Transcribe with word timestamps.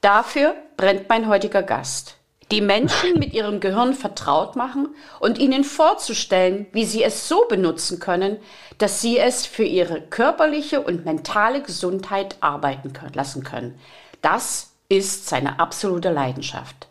Dafür 0.00 0.54
brennt 0.76 1.08
mein 1.08 1.28
heutiger 1.28 1.62
Gast. 1.62 2.14
Die 2.50 2.60
Menschen 2.60 3.14
mit 3.18 3.34
ihrem 3.34 3.60
Gehirn 3.60 3.94
vertraut 3.94 4.56
machen 4.56 4.94
und 5.20 5.38
ihnen 5.38 5.64
vorzustellen, 5.64 6.66
wie 6.72 6.84
sie 6.84 7.02
es 7.02 7.28
so 7.28 7.46
benutzen 7.48 7.98
können, 7.98 8.38
dass 8.78 9.00
sie 9.00 9.18
es 9.18 9.44
für 9.44 9.64
ihre 9.64 10.00
körperliche 10.00 10.80
und 10.80 11.04
mentale 11.04 11.62
Gesundheit 11.62 12.36
arbeiten 12.40 12.92
können, 12.92 13.14
lassen 13.14 13.42
können. 13.42 13.78
Das 14.22 14.70
ist 14.88 15.28
seine 15.28 15.58
absolute 15.58 16.10
Leidenschaft. 16.10 16.88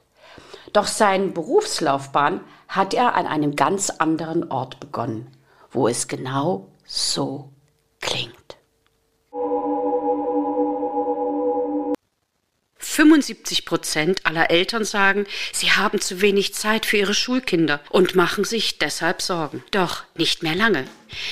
Doch 0.73 0.87
seine 0.87 1.27
Berufslaufbahn 1.27 2.41
hat 2.67 2.93
er 2.93 3.15
an 3.15 3.25
einem 3.25 3.55
ganz 3.55 3.89
anderen 3.89 4.51
Ort 4.51 4.79
begonnen, 4.79 5.27
wo 5.71 5.87
es 5.87 6.07
genau 6.07 6.67
so 6.85 7.49
75 12.97 13.65
Prozent 13.65 14.25
aller 14.25 14.49
Eltern 14.49 14.83
sagen, 14.83 15.27
sie 15.53 15.71
haben 15.71 16.01
zu 16.01 16.19
wenig 16.21 16.55
Zeit 16.55 16.83
für 16.87 16.97
ihre 16.97 17.13
Schulkinder 17.13 17.79
und 17.91 18.15
machen 18.15 18.43
sich 18.43 18.79
deshalb 18.79 19.21
Sorgen. 19.21 19.63
Doch 19.69 20.03
nicht 20.15 20.41
mehr 20.41 20.55
lange. 20.55 20.83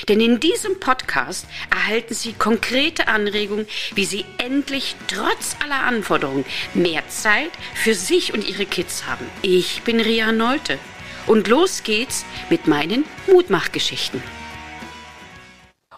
Denn 0.08 0.20
in 0.20 0.38
diesem 0.38 0.78
Podcast 0.78 1.44
erhalten 1.68 2.14
Sie 2.14 2.34
konkrete 2.34 3.08
Anregungen, 3.08 3.66
wie 3.96 4.04
Sie 4.04 4.24
endlich 4.38 4.94
trotz 5.08 5.56
aller 5.60 5.82
Anforderungen 5.82 6.44
mehr 6.72 7.02
Zeit 7.08 7.50
für 7.74 7.94
sich 7.94 8.32
und 8.32 8.48
Ihre 8.48 8.66
Kids 8.66 9.04
haben. 9.06 9.26
Ich 9.42 9.82
bin 9.82 9.98
Ria 9.98 10.30
Neute 10.30 10.78
und 11.26 11.48
los 11.48 11.82
geht's 11.82 12.24
mit 12.48 12.68
meinen 12.68 13.04
Mutmachgeschichten. 13.26 14.22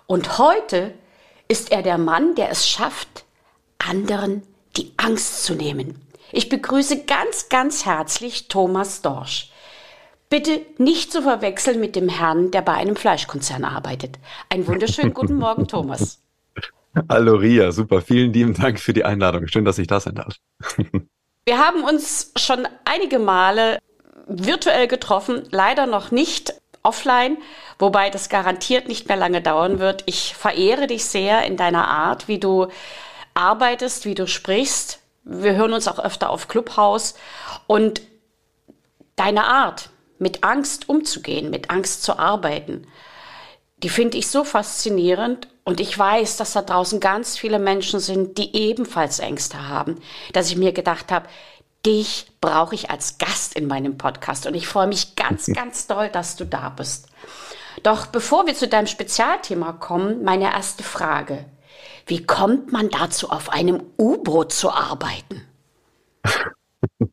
Und 0.07 0.39
heute 0.39 0.95
ist 1.47 1.73
er 1.73 1.83
der 1.83 1.99
Mann, 1.99 2.35
der 2.37 2.49
es 2.49 2.67
schafft, 2.67 3.27
anderen 3.77 4.43
die 4.79 4.93
Angst 4.97 5.45
zu 5.45 5.55
nehmen. 5.55 6.01
Ich 6.33 6.49
begrüße 6.49 7.05
ganz, 7.05 7.49
ganz 7.49 7.85
herzlich 7.85 8.49
Thomas 8.49 9.03
Dorsch. 9.03 9.51
Bitte 10.31 10.61
nicht 10.77 11.11
zu 11.11 11.23
verwechseln 11.23 11.81
mit 11.81 11.97
dem 11.97 12.09
Herrn, 12.09 12.51
der 12.51 12.63
bei 12.63 12.75
einem 12.75 12.97
Fleischkonzern 12.97 13.65
arbeitet. 13.65 14.19
Einen 14.51 14.67
wunderschönen 14.67 15.15
guten 15.15 15.37
Morgen, 15.37 15.67
Thomas. 15.67 16.23
Hallo 17.09 17.37
Ria, 17.37 17.73
super. 17.73 18.03
Vielen 18.03 18.33
lieben 18.33 18.55
Dank 18.55 18.79
für 18.79 18.93
die 18.93 19.05
Einladung. 19.05 19.49
Schön, 19.49 19.65
dass 19.65 19.79
ich 19.79 19.87
da 19.87 20.01
sein 20.01 20.17
darf. 20.17 20.35
Wir 21.47 21.59
haben 21.59 21.83
uns 21.83 22.33
schon 22.37 22.69
einige 22.85 23.19
Male 23.19 23.79
virtuell 24.27 24.87
getroffen, 24.87 25.45
leider 25.51 25.87
noch 25.87 26.11
nicht 26.11 26.53
offline, 26.83 27.39
wobei 27.79 28.11
das 28.11 28.29
garantiert 28.29 28.87
nicht 28.87 29.09
mehr 29.09 29.17
lange 29.17 29.41
dauern 29.41 29.79
wird. 29.79 30.03
Ich 30.05 30.35
verehre 30.35 30.87
dich 30.87 31.07
sehr 31.07 31.45
in 31.47 31.57
deiner 31.57 31.89
Art, 31.89 32.29
wie 32.29 32.39
du 32.39 32.69
arbeitest, 33.39 34.05
wie 34.05 34.15
du 34.15 34.27
sprichst. 34.27 35.01
Wir 35.25 35.55
hören 35.55 35.73
uns 35.73 35.89
auch 35.89 35.99
öfter 35.99 36.31
auf 36.31 36.49
Clubhouse 36.49 37.15
und 37.67 38.03
deine 39.17 39.45
Art, 39.45 39.91
mit 40.19 40.43
Angst 40.45 40.89
umzugehen, 40.89 41.51
mit 41.51 41.71
Angst 41.71 42.03
zu 42.03 42.19
arbeiten, 42.19 42.87
die 43.83 43.89
finde 43.89 44.19
ich 44.19 44.29
so 44.29 44.43
faszinierend 44.43 45.49
und 45.65 45.81
ich 45.81 45.97
weiß, 45.97 46.37
dass 46.37 46.53
da 46.53 46.63
draußen 46.63 46.99
ganz 46.99 47.39
viele 47.39 47.59
Menschen 47.59 48.01
sind, 48.01 48.37
die 48.39 48.57
ebenfalls 48.57 49.21
Ängste 49.21 49.69
haben, 49.69 50.01
dass 50.33 50.51
ich 50.51 50.57
mir 50.57 50.73
gedacht 50.73 51.13
habe, 51.13 51.29
dich 51.87 52.27
brauche 52.41 52.75
ich 52.75 52.91
als 52.91 53.19
Gast 53.19 53.55
in 53.55 53.69
meinem 53.69 53.97
Podcast 53.97 54.47
und 54.47 54.55
ich 54.55 54.67
freue 54.67 54.89
mich 54.89 55.15
ganz, 55.15 55.47
ganz 55.55 55.87
doll, 55.87 56.09
dass 56.09 56.35
du 56.35 56.45
da 56.45 56.71
bist. 56.71 57.07
Doch 57.85 58.07
bevor 58.07 58.47
wir 58.47 58.55
zu 58.55 58.67
deinem 58.67 58.89
Spezialthema 58.89 59.73
kommen, 59.73 60.25
meine 60.25 60.53
erste 60.53 60.83
Frage. 60.83 61.45
Wie 62.09 62.25
kommt 62.25 62.73
man 62.73 62.89
dazu, 62.89 63.29
auf 63.29 63.51
einem 63.51 63.83
U-Boot 63.99 64.53
zu 64.53 64.71
arbeiten? 64.71 65.43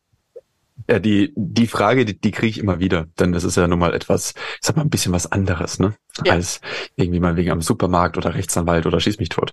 Ja, 0.88 1.00
die, 1.00 1.34
die 1.36 1.66
Frage, 1.66 2.06
die, 2.06 2.20
die 2.20 2.30
kriege 2.30 2.48
ich 2.48 2.60
immer 2.60 2.80
wieder, 2.80 3.08
denn 3.20 3.34
es 3.34 3.44
ist 3.44 3.58
ja 3.58 3.68
nun 3.68 3.80
mal 3.80 3.96
etwas, 3.96 4.36
ich 4.38 4.68
sag 4.68 4.76
mal, 4.76 4.84
ein 4.84 4.92
bisschen 4.92 5.14
was 5.14 5.32
anderes, 5.32 5.80
ne? 5.80 5.96
Ja. 6.24 6.34
Als 6.34 6.62
irgendwie 6.96 7.20
mal 7.20 7.36
wegen 7.36 7.50
am 7.50 7.64
Supermarkt 7.64 8.18
oder 8.18 8.36
Rechtsanwalt 8.36 8.86
oder 8.86 9.00
schieß 9.00 9.18
mich 9.18 9.30
tot. 9.30 9.52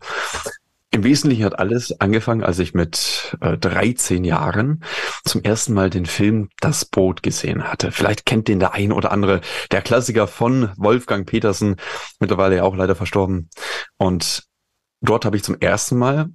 Im 0.91 1.05
Wesentlichen 1.05 1.47
hat 1.47 1.59
alles 1.59 1.99
angefangen, 2.03 2.45
als 2.45 2.59
ich 2.59 2.75
mit 2.75 3.35
äh, 3.41 3.57
13 3.57 4.25
Jahren 4.25 4.85
zum 5.25 5.43
ersten 5.43 5.73
Mal 5.73 5.89
den 5.89 6.05
Film 6.05 6.51
Das 6.61 6.85
Boot 6.85 7.23
gesehen 7.23 7.65
hatte. 7.65 7.93
Vielleicht 7.93 8.27
kennt 8.27 8.47
den 8.49 8.61
der 8.61 8.75
ein 8.75 8.93
oder 8.93 9.11
andere, 9.11 9.41
der 9.71 9.81
Klassiker 9.81 10.27
von 10.27 10.71
Wolfgang 10.77 11.27
Petersen, 11.27 11.77
mittlerweile 12.21 12.57
ja 12.57 12.65
auch 12.65 12.77
leider 12.77 12.95
verstorben. 12.95 13.49
Und 13.97 14.52
dort 15.03 15.25
habe 15.25 15.37
ich 15.37 15.45
zum 15.45 15.61
ersten 15.61 15.99
Mal 15.99 16.31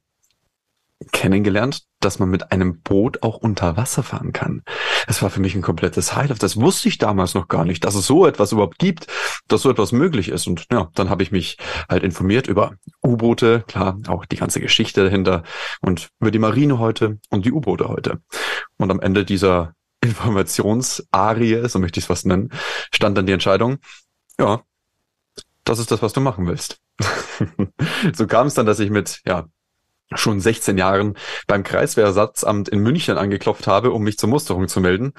kennengelernt, 1.11 1.83
dass 1.99 2.19
man 2.19 2.29
mit 2.29 2.51
einem 2.51 2.81
Boot 2.81 3.21
auch 3.23 3.37
unter 3.37 3.77
Wasser 3.77 4.03
fahren 4.03 4.33
kann. 4.33 4.63
Das 5.05 5.21
war 5.21 5.29
für 5.29 5.39
mich 5.39 5.55
ein 5.55 5.61
komplettes 5.61 6.15
Highlight. 6.15 6.41
Das 6.41 6.57
wusste 6.57 6.89
ich 6.89 6.97
damals 6.97 7.33
noch 7.33 7.47
gar 7.47 7.65
nicht, 7.65 7.83
dass 7.85 7.95
es 7.95 8.07
so 8.07 8.25
etwas 8.25 8.51
überhaupt 8.51 8.79
gibt, 8.79 9.07
dass 9.47 9.61
so 9.61 9.69
etwas 9.69 9.91
möglich 9.91 10.29
ist. 10.29 10.47
Und 10.47 10.65
ja, 10.71 10.89
dann 10.95 11.09
habe 11.09 11.23
ich 11.23 11.31
mich 11.31 11.57
halt 11.87 12.03
informiert 12.03 12.47
über 12.47 12.73
U-Boote, 13.05 13.63
klar, 13.67 13.99
auch 14.07 14.25
die 14.25 14.37
ganze 14.37 14.59
Geschichte 14.59 15.03
dahinter 15.03 15.43
und 15.81 16.09
über 16.19 16.31
die 16.31 16.39
Marine 16.39 16.79
heute 16.79 17.19
und 17.29 17.45
die 17.45 17.51
U-Boote 17.51 17.87
heute. 17.87 18.21
Und 18.77 18.91
am 18.91 18.99
Ende 18.99 19.23
dieser 19.23 19.73
Informationsarie, 20.03 21.67
so 21.67 21.79
möchte 21.79 21.99
ich 21.99 22.03
es 22.03 22.07
fast 22.07 22.25
nennen, 22.25 22.51
stand 22.93 23.17
dann 23.17 23.25
die 23.25 23.33
Entscheidung, 23.33 23.77
ja, 24.39 24.61
das 25.69 25.79
ist 25.79 25.91
das, 25.91 26.01
was 26.01 26.13
du 26.13 26.21
machen 26.21 26.47
willst. 26.47 26.79
so 28.13 28.27
kam 28.27 28.47
es 28.47 28.53
dann, 28.53 28.65
dass 28.65 28.79
ich 28.79 28.89
mit 28.89 29.21
ja 29.25 29.45
schon 30.13 30.39
16 30.39 30.77
Jahren 30.77 31.17
beim 31.47 31.63
Kreiswehrersatzamt 31.63 32.69
in 32.69 32.79
München 32.79 33.17
angeklopft 33.17 33.67
habe, 33.67 33.91
um 33.91 34.03
mich 34.03 34.17
zur 34.17 34.29
Musterung 34.29 34.69
zu 34.69 34.79
melden, 34.79 35.13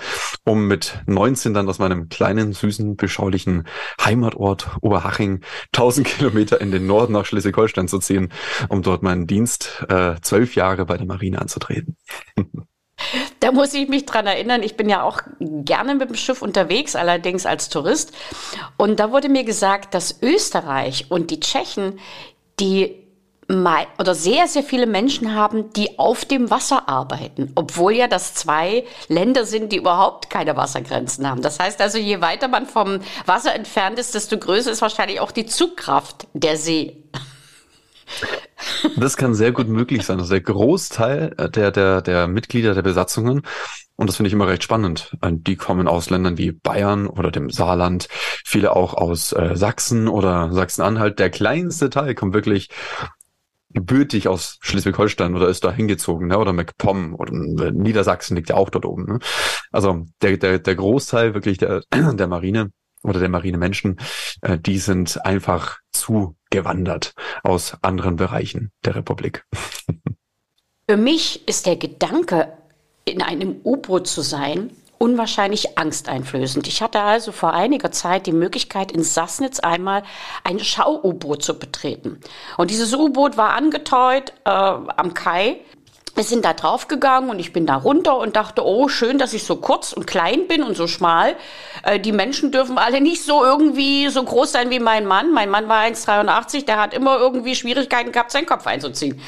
um 0.45 0.67
mit 0.67 1.03
19 1.07 1.53
dann 1.53 1.69
aus 1.69 1.79
meinem 1.79 2.09
kleinen, 2.09 2.53
süßen, 2.53 2.97
beschaulichen 2.97 3.69
Heimatort 4.03 4.71
Oberhaching 4.81 5.45
1000 5.75 6.07
Kilometer 6.07 6.61
in 6.61 6.73
den 6.73 6.87
Norden 6.87 7.13
nach 7.13 7.27
Schleswig-Holstein 7.27 7.89
zu 7.89 7.99
ziehen, 7.99 8.33
um 8.69 8.83
dort 8.83 9.03
meinen 9.03 9.27
Dienst 9.27 9.85
äh, 9.89 10.15
zwölf 10.23 10.55
Jahre 10.55 10.87
bei 10.87 10.97
der 10.97 11.07
Marine 11.07 11.41
anzutreten. 11.41 11.97
Da 13.41 13.53
muss 13.53 13.73
ich 13.73 13.89
mich 13.89 14.05
dran 14.05 14.27
erinnern, 14.27 14.63
ich 14.63 14.77
bin 14.77 14.89
ja 14.89 15.03
auch 15.03 15.21
gerne 15.39 15.95
mit 15.95 16.11
dem 16.11 16.17
Schiff 16.17 16.43
unterwegs, 16.43 16.97
allerdings 16.97 17.47
als 17.47 17.69
Tourist. 17.69 18.13
Und 18.77 19.01
da 19.01 19.13
wurde 19.13 19.29
mir 19.29 19.45
gesagt, 19.45 19.95
dass 19.95 20.21
Österreich 20.23 21.07
und 21.09 21.31
die 21.31 21.41
Tschechen 21.41 21.99
die 22.61 23.09
oder 23.51 24.15
sehr, 24.15 24.47
sehr 24.47 24.63
viele 24.63 24.87
Menschen 24.87 25.35
haben, 25.35 25.73
die 25.73 25.99
auf 25.99 26.27
dem 26.27 26.51
Wasser 26.51 26.87
arbeiten, 26.87 27.51
obwohl 27.55 27.95
ja 27.95 28.07
das 28.07 28.35
zwei 28.35 28.85
Länder 29.09 29.47
sind, 29.47 29.73
die 29.73 29.79
überhaupt 29.79 30.29
keine 30.29 30.55
Wassergrenzen 30.55 31.27
haben. 31.27 31.41
Das 31.41 31.59
heißt 31.59 31.81
also, 31.81 31.97
je 31.97 32.21
weiter 32.21 32.49
man 32.49 32.67
vom 32.67 33.01
Wasser 33.25 33.55
entfernt 33.55 33.99
ist, 33.99 34.15
desto 34.15 34.37
größer 34.37 34.71
ist 34.71 34.83
wahrscheinlich 34.83 35.21
auch 35.21 35.31
die 35.31 35.47
Zugkraft 35.47 36.27
der 36.35 36.59
See. 36.59 37.05
Das 38.97 39.17
kann 39.17 39.35
sehr 39.35 39.53
gut 39.53 39.69
möglich 39.69 40.05
sein. 40.05 40.19
Also 40.19 40.31
der 40.31 40.41
Großteil 40.41 41.35
der, 41.55 41.71
der, 41.71 42.03
der 42.03 42.29
Mitglieder 42.29 42.75
der 42.75 42.83
Besatzungen, 42.83 43.43
und 43.97 44.07
das 44.07 44.17
finde 44.17 44.29
ich 44.29 44.33
immer 44.33 44.47
recht 44.47 44.63
spannend, 44.63 45.17
äh, 45.23 45.33
die 45.33 45.57
kommen 45.57 45.89
aus 45.89 46.09
Ländern 46.11 46.39
wie 46.39 46.53
Bayern 46.53 47.09
oder 47.09 47.31
dem 47.33 47.51
Saarland, 47.51 48.09
viele 48.45 48.77
auch 48.77 48.95
aus 48.95 49.33
äh, 49.33 49.57
Sachsen 49.57 50.07
oder 50.07 50.53
Sachsen-Anhalt. 50.53 51.19
Der 51.19 51.31
kleinste 51.31 51.91
Teil 51.91 52.15
kommt 52.15 52.33
wirklich 52.33 52.69
gebürtig 53.71 54.29
aus 54.29 54.59
Schleswig-Holstein 54.61 55.35
oder 55.35 55.49
ist 55.49 55.65
da 55.65 55.73
hingezogen, 55.73 56.29
ne? 56.29 56.39
oder 56.39 56.53
MacPom 56.53 57.15
oder 57.15 57.33
äh, 57.33 57.73
Niedersachsen 57.73 58.37
liegt 58.37 58.51
ja 58.51 58.57
auch 58.57 58.71
dort 58.71 58.87
oben. 58.87 59.05
Ne? 59.05 59.19
Also 59.73 60.07
der, 60.23 60.37
der, 60.37 60.59
der 60.61 60.75
Großteil 60.77 61.35
wirklich 61.35 61.59
der, 61.59 61.83
der 61.93 62.27
Marine 62.29 62.71
oder 63.03 63.21
der 63.21 63.29
Marinemenschen, 63.29 63.99
äh, 64.43 64.59
die 64.59 64.79
sind 64.79 65.25
einfach 65.25 65.79
zugewandert 65.93 67.13
aus 67.43 67.77
anderen 67.83 68.17
Bereichen 68.17 68.73
der 68.85 68.97
Republik. 68.97 69.45
Für 70.89 70.97
mich 70.97 71.47
ist 71.47 71.67
der 71.67 71.77
Gedanke, 71.77 72.53
in 73.05 73.23
einem 73.23 73.61
U-Boot 73.65 74.07
zu 74.07 74.21
sein, 74.21 74.71
unwahrscheinlich 74.99 75.79
angsteinflößend. 75.79 76.67
Ich 76.67 76.83
hatte 76.83 77.01
also 77.01 77.33
vor 77.33 77.53
einiger 77.53 77.91
Zeit 77.93 78.27
die 78.27 78.33
Möglichkeit, 78.33 78.93
in 78.93 79.03
Sassnitz 79.03 79.61
einmal 79.61 80.03
ein 80.45 80.59
Schau-U-Boot 80.59 81.43
zu 81.43 81.59
betreten. 81.59 82.21
Und 82.57 82.71
dieses 82.71 82.95
U-Boot 82.95 83.37
war 83.37 83.51
angeteut 83.51 84.33
äh, 84.45 84.51
am 84.51 85.15
Kai 85.15 85.61
wir 86.19 86.25
sind 86.25 86.45
da 86.45 86.53
draufgegangen 86.53 87.31
und 87.31 87.39
ich 87.39 87.53
bin 87.53 87.65
da 87.65 87.77
runter 87.77 88.19
und 88.19 88.35
dachte, 88.35 88.67
oh, 88.67 88.89
schön, 88.89 89.19
dass 89.19 89.35
ich 89.35 89.45
so 89.45 89.55
kurz 89.55 89.93
und 89.93 90.09
klein 90.09 90.49
bin 90.49 90.65
und 90.65 90.77
so 90.77 90.89
schmal. 90.89 91.37
Äh, 91.85 92.01
die 92.01 92.11
Menschen 92.11 92.51
dürfen 92.51 92.77
alle 92.77 93.01
nicht 93.01 93.23
so 93.25 93.45
irgendwie 93.45 94.09
so 94.09 94.25
groß 94.25 94.51
sein 94.51 94.71
wie 94.71 94.81
mein 94.81 95.07
Mann. 95.07 95.33
Mein 95.33 95.49
Mann 95.49 95.69
war 95.69 95.85
1,83, 95.85 96.67
der 96.67 96.81
hat 96.81 96.93
immer 96.93 97.19
irgendwie 97.19 97.55
Schwierigkeiten 97.55 98.11
gehabt, 98.11 98.33
seinen 98.33 98.47
Kopf 98.47 98.67
einzuziehen. 98.67 99.23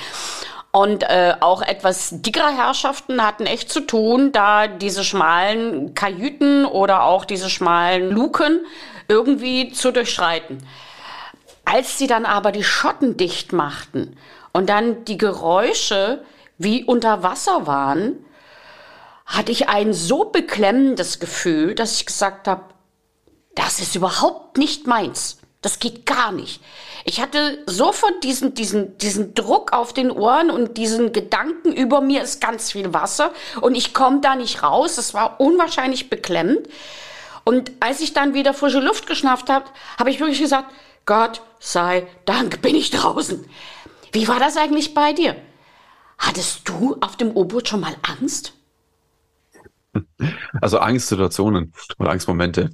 Und 0.73 1.05
äh, 1.05 1.35
auch 1.39 1.63
etwas 1.63 2.09
dickere 2.11 2.51
Herrschaften 2.51 3.25
hatten 3.25 3.47
echt 3.47 3.71
zu 3.71 3.83
tun, 3.83 4.33
da 4.33 4.67
diese 4.67 5.05
schmalen 5.05 5.95
Kajüten 5.95 6.65
oder 6.65 7.05
auch 7.05 7.25
diese 7.25 7.51
schmalen 7.51 8.11
Luken 8.11 8.67
irgendwie 9.07 9.71
zu 9.71 9.93
durchschreiten. 9.93 10.59
Als 11.65 11.99
sie 11.99 12.09
dann 12.09 12.27
aber 12.27 12.51
die 12.51 12.65
Schotten 12.65 13.17
dicht 13.17 13.53
machten 13.53 14.17
und 14.53 14.69
dann 14.69 15.05
die 15.05 15.19
Geräusche 15.19 16.25
wie 16.61 16.85
unter 16.85 17.23
Wasser 17.23 17.67
waren, 17.67 18.23
hatte 19.25 19.51
ich 19.51 19.71
ein 19.71 19.95
so 19.95 20.27
beklemmendes 20.27 21.19
Gefühl, 21.19 21.75
dass 21.75 21.95
ich 21.95 22.05
gesagt 22.05 22.47
habe, 22.47 22.65
das 23.55 23.81
ist 23.81 23.97
überhaupt 23.97 24.59
nicht 24.59 24.87
meins. 24.87 25.39
Das 25.63 25.79
geht 25.79 26.05
gar 26.05 26.33
nicht. 26.33 26.63
Ich 27.07 27.23
hatte 27.23 27.63
sofort 27.65 28.23
diesen, 28.25 28.53
diesen, 28.53 28.99
diesen 28.99 29.35
Druck 29.35 29.73
auf 29.73 29.95
den 29.95 30.11
Ohren 30.11 30.51
und 30.51 30.77
diesen 30.77 31.15
Gedanken, 31.15 31.73
über 31.73 32.03
mir 32.03 32.23
ist 32.23 32.43
ganz 32.43 32.73
viel 32.73 32.93
Wasser 32.93 33.33
und 33.63 33.75
ich 33.75 33.95
komme 33.95 34.21
da 34.21 34.37
nicht 34.37 34.63
raus. 34.63 34.99
Es 34.99 35.15
war 35.15 35.41
unwahrscheinlich 35.41 36.11
beklemmend. 36.11 36.69
Und 37.45 37.73
als 37.81 38.03
ich 38.03 38.13
dann 38.13 38.35
wieder 38.35 38.53
frische 38.53 38.81
Luft 38.81 39.07
geschnappt 39.07 39.49
habe, 39.49 39.65
habe 39.99 40.11
ich 40.11 40.21
wirklich 40.21 40.41
gesagt, 40.41 40.71
Gott 41.07 41.41
sei 41.59 42.07
Dank 42.27 42.61
bin 42.61 42.75
ich 42.75 42.91
draußen. 42.91 43.49
Wie 44.13 44.29
war 44.29 44.39
das 44.39 44.59
eigentlich 44.59 44.93
bei 44.93 45.15
dir? 45.15 45.37
Hattest 46.21 46.69
du 46.69 46.97
auf 47.01 47.17
dem 47.17 47.37
U-Boot 47.37 47.69
schon 47.69 47.81
mal 47.81 47.97
Angst? 48.03 48.55
Also 50.61 50.79
Angstsituationen 50.79 51.73
oder 51.99 52.11
Angstmomente, 52.11 52.71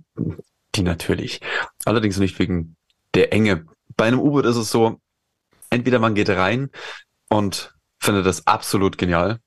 die 0.75 0.83
natürlich. 0.83 1.41
Allerdings 1.87 2.19
nicht 2.19 2.39
wegen 2.39 2.77
der 3.15 3.33
Enge. 3.33 3.65
Bei 3.97 4.05
einem 4.05 4.21
U-Boot 4.21 4.45
ist 4.45 4.57
es 4.57 4.71
so, 4.71 5.01
entweder 5.71 5.99
man 5.99 6.15
geht 6.15 6.29
rein 6.29 6.69
und 7.31 7.75
findet 7.99 8.27
das 8.27 8.47
absolut 8.47 8.99
genial, 8.99 9.41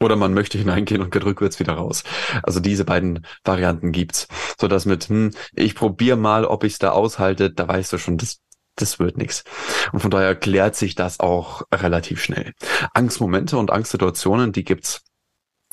oder 0.00 0.16
man 0.16 0.34
möchte 0.34 0.58
hineingehen 0.58 1.02
und 1.02 1.10
geht 1.10 1.24
rückwärts 1.24 1.58
wieder 1.60 1.74
raus. 1.74 2.04
Also 2.42 2.60
diese 2.60 2.84
beiden 2.84 3.26
Varianten 3.44 3.92
gibt's. 3.92 4.28
So 4.60 4.68
dass 4.68 4.86
mit, 4.86 5.08
hm, 5.08 5.32
ich 5.54 5.74
probiere 5.74 6.16
mal, 6.16 6.44
ob 6.44 6.64
ich 6.64 6.74
es 6.74 6.78
da 6.78 6.90
aushalte, 6.90 7.50
da 7.50 7.68
weißt 7.68 7.92
du 7.92 7.98
schon, 7.98 8.18
das, 8.18 8.40
das 8.76 8.98
wird 8.98 9.16
nichts. 9.16 9.44
Und 9.92 10.00
von 10.00 10.10
daher 10.10 10.34
klärt 10.34 10.76
sich 10.76 10.94
das 10.94 11.20
auch 11.20 11.62
relativ 11.72 12.22
schnell. 12.22 12.52
Angstmomente 12.94 13.58
und 13.58 13.70
Angstsituationen, 13.70 14.52
die 14.52 14.64
gibt's 14.64 15.04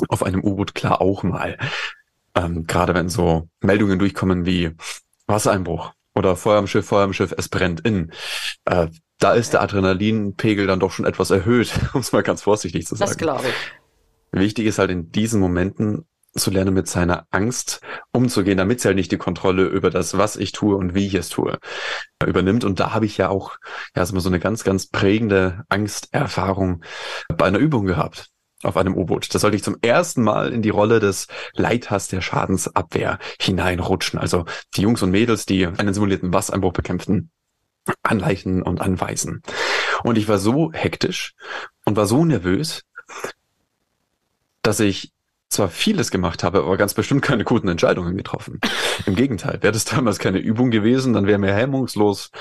auf 0.08 0.24
einem 0.24 0.44
U-Boot 0.44 0.76
klar 0.76 1.02
auch 1.02 1.24
mal. 1.24 1.58
Ähm, 2.36 2.66
Gerade 2.66 2.94
wenn 2.94 3.10
so 3.10 3.50
Meldungen 3.62 4.00
durchkommen 4.00 4.46
wie 4.46 4.72
Wassereinbruch 5.28 5.94
oder 6.16 6.36
Feuer 6.36 6.60
am 6.60 6.68
Schiff, 6.68 6.88
Feuer 6.88 7.04
am 7.04 7.14
Schiff, 7.14 7.34
es 7.38 7.50
brennt 7.50 7.82
in. 7.82 8.12
Äh, 8.66 8.88
da 9.20 9.34
ist 9.34 9.54
der 9.54 9.62
Adrenalinpegel 9.62 10.66
dann 10.66 10.80
doch 10.80 10.92
schon 10.92 11.06
etwas 11.06 11.30
erhöht, 11.30 11.72
um 11.94 12.02
es 12.02 12.12
mal 12.12 12.24
ganz 12.24 12.42
vorsichtig 12.42 12.86
zu 12.88 12.96
sagen. 12.96 13.10
Das 13.10 13.18
glaube 13.18 13.48
ich. 13.48 13.56
Wichtig 14.32 14.68
ist 14.68 14.80
halt 14.80 14.92
in 14.92 15.12
diesen 15.12 15.42
Momenten 15.42 16.06
zu 16.40 16.52
lernen, 16.52 16.74
mit 16.74 16.88
seiner 16.88 17.26
Angst 17.32 17.82
umzugehen, 18.12 18.58
damit 18.58 18.82
sie 18.82 18.88
halt 18.88 18.98
nicht 18.98 19.12
die 19.12 19.18
Kontrolle 19.18 19.66
über 19.66 19.90
das, 19.90 20.18
was 20.18 20.36
ich 20.36 20.52
tue 20.52 20.76
und 20.76 20.96
wie 20.96 21.08
ich 21.08 21.14
es 21.14 21.30
tue, 21.30 21.58
übernimmt. 22.26 22.64
Und 22.64 22.80
da 22.80 22.94
habe 22.94 23.06
ich 23.06 23.18
ja 23.18 23.30
auch 23.30 23.58
ja, 23.96 24.06
so 24.06 24.30
eine 24.30 24.40
ganz, 24.40 24.64
ganz 24.64 24.88
prägende 24.88 25.64
Angsterfahrung 25.70 26.84
bei 27.30 27.46
einer 27.46 27.60
Übung 27.60 27.86
gehabt 27.86 28.30
auf 28.64 28.78
einem 28.78 28.96
U-Boot. 28.96 29.34
Da 29.34 29.40
sollte 29.40 29.56
ich 29.56 29.64
zum 29.64 29.78
ersten 29.82 30.22
Mal 30.22 30.52
in 30.52 30.62
die 30.62 30.70
Rolle 30.70 31.00
des 31.00 31.28
Leiters 31.54 32.08
der 32.08 32.22
Schadensabwehr 32.22 33.20
hineinrutschen. 33.40 34.20
Also 34.20 34.46
die 34.76 34.82
Jungs 34.82 35.02
und 35.02 35.12
Mädels, 35.12 35.46
die 35.46 35.66
einen 35.66 35.94
simulierten 35.94 36.34
Wassereinbruch 36.34 36.74
bekämpften, 36.74 37.32
anleichen 38.04 38.62
und 38.62 38.82
anweisen. 38.82 39.42
Und 40.04 40.18
ich 40.18 40.28
war 40.28 40.38
so 40.38 40.72
hektisch 40.74 41.34
und 41.86 41.96
war 41.96 42.06
so 42.06 42.26
nervös, 42.26 42.84
dass 44.62 44.80
ich 44.80 45.14
zwar 45.50 45.70
vieles 45.70 46.12
gemacht 46.12 46.44
habe, 46.44 46.60
aber 46.60 46.78
ganz 46.78 46.94
bestimmt 46.94 47.24
keine 47.24 47.44
guten 47.44 47.68
Entscheidungen 47.68 48.16
getroffen. 48.16 48.60
Im 49.06 49.16
Gegenteil, 49.16 49.62
wäre 49.62 49.74
das 49.74 49.86
damals 49.86 50.20
keine 50.20 50.38
Übung 50.38 50.70
gewesen, 50.70 51.14
dann 51.14 51.26
wäre 51.26 51.40
mir 51.40 51.54
hemmungslos 51.54 52.32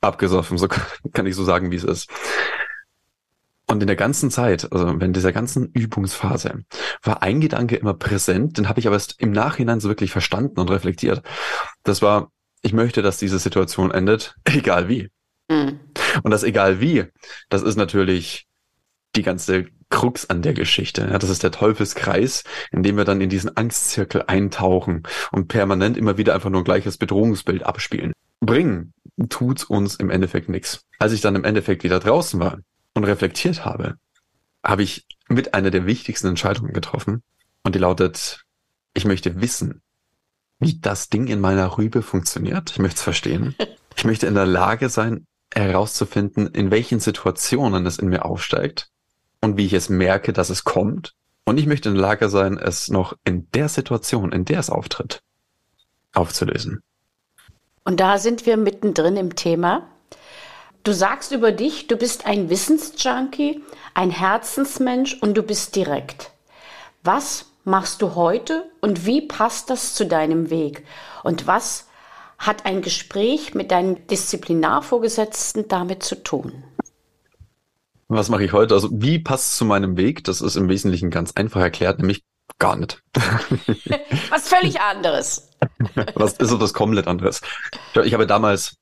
abgesoffen. 0.00 0.56
So 0.58 0.68
kann 1.12 1.26
ich 1.26 1.34
so 1.34 1.44
sagen, 1.44 1.70
wie 1.70 1.76
es 1.76 1.84
ist. 1.84 2.10
Und 3.66 3.80
in 3.80 3.86
der 3.86 3.96
ganzen 3.96 4.30
Zeit, 4.30 4.70
also 4.72 4.88
in 4.88 5.12
dieser 5.12 5.32
ganzen 5.32 5.70
Übungsphase, 5.72 6.64
war 7.02 7.22
ein 7.22 7.40
Gedanke 7.40 7.76
immer 7.76 7.94
präsent, 7.94 8.58
den 8.58 8.68
habe 8.68 8.80
ich 8.80 8.86
aber 8.86 8.96
erst 8.96 9.20
im 9.20 9.32
Nachhinein 9.32 9.80
so 9.80 9.88
wirklich 9.88 10.10
verstanden 10.10 10.60
und 10.60 10.70
reflektiert. 10.70 11.22
Das 11.82 12.02
war, 12.02 12.30
ich 12.62 12.72
möchte, 12.72 13.00
dass 13.02 13.18
diese 13.18 13.38
Situation 13.38 13.90
endet, 13.90 14.34
egal 14.44 14.88
wie. 14.88 15.10
Mhm. 15.48 15.80
Und 16.22 16.30
das 16.30 16.42
egal 16.42 16.80
wie, 16.80 17.04
das 17.48 17.62
ist 17.62 17.76
natürlich 17.76 18.46
die 19.16 19.22
ganze 19.22 19.66
Krux 19.94 20.28
an 20.28 20.42
der 20.42 20.54
Geschichte. 20.54 21.08
Ja, 21.08 21.18
das 21.18 21.30
ist 21.30 21.44
der 21.44 21.52
Teufelskreis, 21.52 22.42
in 22.72 22.82
dem 22.82 22.96
wir 22.96 23.04
dann 23.04 23.20
in 23.20 23.28
diesen 23.28 23.56
Angstzirkel 23.56 24.24
eintauchen 24.26 25.04
und 25.30 25.46
permanent 25.46 25.96
immer 25.96 26.18
wieder 26.18 26.34
einfach 26.34 26.50
nur 26.50 26.62
ein 26.62 26.64
gleiches 26.64 26.98
Bedrohungsbild 26.98 27.62
abspielen. 27.62 28.12
Bringen 28.40 28.92
tut's 29.28 29.62
uns 29.62 29.94
im 29.94 30.10
Endeffekt 30.10 30.48
nichts. 30.48 30.84
Als 30.98 31.12
ich 31.12 31.20
dann 31.20 31.36
im 31.36 31.44
Endeffekt 31.44 31.84
wieder 31.84 32.00
draußen 32.00 32.40
war 32.40 32.58
und 32.94 33.04
reflektiert 33.04 33.64
habe, 33.64 33.94
habe 34.64 34.82
ich 34.82 35.06
mit 35.28 35.54
einer 35.54 35.70
der 35.70 35.86
wichtigsten 35.86 36.26
Entscheidungen 36.26 36.72
getroffen 36.72 37.22
und 37.62 37.76
die 37.76 37.78
lautet, 37.78 38.42
ich 38.94 39.04
möchte 39.04 39.40
wissen, 39.40 39.80
wie 40.58 40.80
das 40.80 41.08
Ding 41.08 41.28
in 41.28 41.40
meiner 41.40 41.78
Rübe 41.78 42.02
funktioniert. 42.02 42.72
Ich 42.72 42.80
möchte 42.80 42.96
es 42.96 43.02
verstehen. 43.02 43.54
Ich 43.96 44.04
möchte 44.04 44.26
in 44.26 44.34
der 44.34 44.44
Lage 44.44 44.88
sein, 44.88 45.24
herauszufinden, 45.54 46.48
in 46.48 46.72
welchen 46.72 46.98
Situationen 46.98 47.86
es 47.86 48.00
in 48.00 48.08
mir 48.08 48.24
aufsteigt 48.24 48.90
und 49.44 49.56
wie 49.56 49.66
ich 49.66 49.72
es 49.74 49.88
merke, 49.88 50.32
dass 50.32 50.50
es 50.50 50.64
kommt. 50.64 51.14
Und 51.44 51.58
ich 51.58 51.66
möchte 51.66 51.90
in 51.90 51.94
der 51.94 52.02
Lage 52.02 52.28
sein, 52.28 52.58
es 52.58 52.88
noch 52.88 53.16
in 53.24 53.48
der 53.52 53.68
Situation, 53.68 54.32
in 54.32 54.44
der 54.44 54.58
es 54.58 54.70
auftritt, 54.70 55.22
aufzulösen. 56.14 56.82
Und 57.84 58.00
da 58.00 58.18
sind 58.18 58.46
wir 58.46 58.56
mittendrin 58.56 59.16
im 59.16 59.36
Thema. 59.36 59.86
Du 60.82 60.92
sagst 60.92 61.32
über 61.32 61.52
dich, 61.52 61.86
du 61.86 61.96
bist 61.96 62.26
ein 62.26 62.48
Wissensjunkie, 62.48 63.62
ein 63.92 64.10
Herzensmensch 64.10 65.18
und 65.20 65.34
du 65.34 65.42
bist 65.42 65.76
direkt. 65.76 66.30
Was 67.02 67.46
machst 67.64 68.02
du 68.02 68.14
heute 68.14 68.70
und 68.80 69.06
wie 69.06 69.22
passt 69.22 69.70
das 69.70 69.94
zu 69.94 70.06
deinem 70.06 70.50
Weg? 70.50 70.84
Und 71.22 71.46
was 71.46 71.88
hat 72.38 72.66
ein 72.66 72.82
Gespräch 72.82 73.54
mit 73.54 73.70
deinem 73.70 74.06
Disziplinarvorgesetzten 74.06 75.68
damit 75.68 76.02
zu 76.02 76.22
tun? 76.22 76.64
Was 78.08 78.28
mache 78.28 78.44
ich 78.44 78.52
heute? 78.52 78.74
Also 78.74 78.90
wie 78.92 79.18
passt 79.18 79.52
es 79.52 79.56
zu 79.58 79.64
meinem 79.64 79.96
Weg? 79.96 80.24
Das 80.24 80.40
ist 80.40 80.56
im 80.56 80.68
Wesentlichen 80.68 81.10
ganz 81.10 81.32
einfach 81.32 81.60
erklärt, 81.60 81.98
nämlich 81.98 82.22
gar 82.58 82.76
nicht. 82.76 83.02
Was 84.30 84.48
völlig 84.48 84.80
anderes. 84.80 85.50
Was 86.14 86.34
ist 86.34 86.50
so 86.50 86.58
das 86.58 86.74
komplett 86.74 87.06
anderes? 87.06 87.40
Ich 88.04 88.14
habe 88.14 88.26
damals 88.26 88.76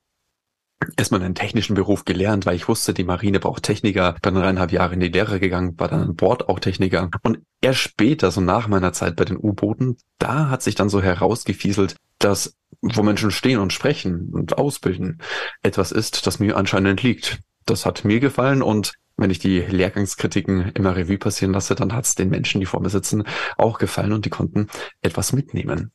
erstmal 0.97 1.23
einen 1.23 1.35
technischen 1.35 1.75
Beruf 1.75 2.05
gelernt, 2.05 2.47
weil 2.47 2.57
ich 2.57 2.69
wusste, 2.69 2.93
die 2.93 3.05
Marine 3.05 3.39
braucht 3.41 3.63
Techniker. 3.63 4.17
Bin 4.23 4.35
dreieinhalb 4.35 4.73
Jahre 4.73 4.95
in 4.95 5.01
die 5.01 5.09
Lehre 5.09 5.39
gegangen, 5.39 5.79
war 5.79 5.89
dann 5.89 6.03
an 6.03 6.17
Bord 6.17 6.49
auch 6.49 6.59
Techniker. 6.59 7.11
Und 7.23 7.39
erst 7.61 7.81
später, 7.81 8.31
so 8.31 8.41
nach 8.41 8.69
meiner 8.69 8.93
Zeit 8.93 9.17
bei 9.17 9.25
den 9.25 9.37
U-Booten, 9.37 9.97
da 10.19 10.49
hat 10.49 10.63
sich 10.63 10.75
dann 10.75 10.89
so 10.89 11.01
herausgefieselt, 11.01 11.97
dass 12.19 12.57
wo 12.81 13.03
Menschen 13.03 13.31
stehen 13.31 13.61
und 13.61 13.73
sprechen 13.73 14.31
und 14.33 14.59
ausbilden, 14.59 15.21
etwas 15.63 15.93
ist, 15.93 16.27
das 16.27 16.41
mir 16.41 16.57
anscheinend 16.57 17.03
liegt. 17.03 17.39
Das 17.65 17.87
hat 17.87 18.05
mir 18.05 18.19
gefallen 18.19 18.61
und 18.61 18.95
wenn 19.17 19.31
ich 19.31 19.39
die 19.39 19.61
Lehrgangskritiken 19.61 20.73
immer 20.75 20.97
Revue 20.97 21.19
passieren 21.19 21.55
lasse, 21.55 21.75
dann 21.75 21.93
hat 21.93 22.05
es 22.05 22.15
den 22.15 22.31
Menschen, 22.31 22.61
die 22.61 22.67
vor 22.67 22.81
mir 22.81 22.91
sitzen, 22.91 23.25
auch 23.57 23.79
gefallen 23.79 24.13
und 24.13 24.25
die 24.25 24.31
konnten 24.31 24.69
etwas 25.01 25.33
mitnehmen. 25.33 25.93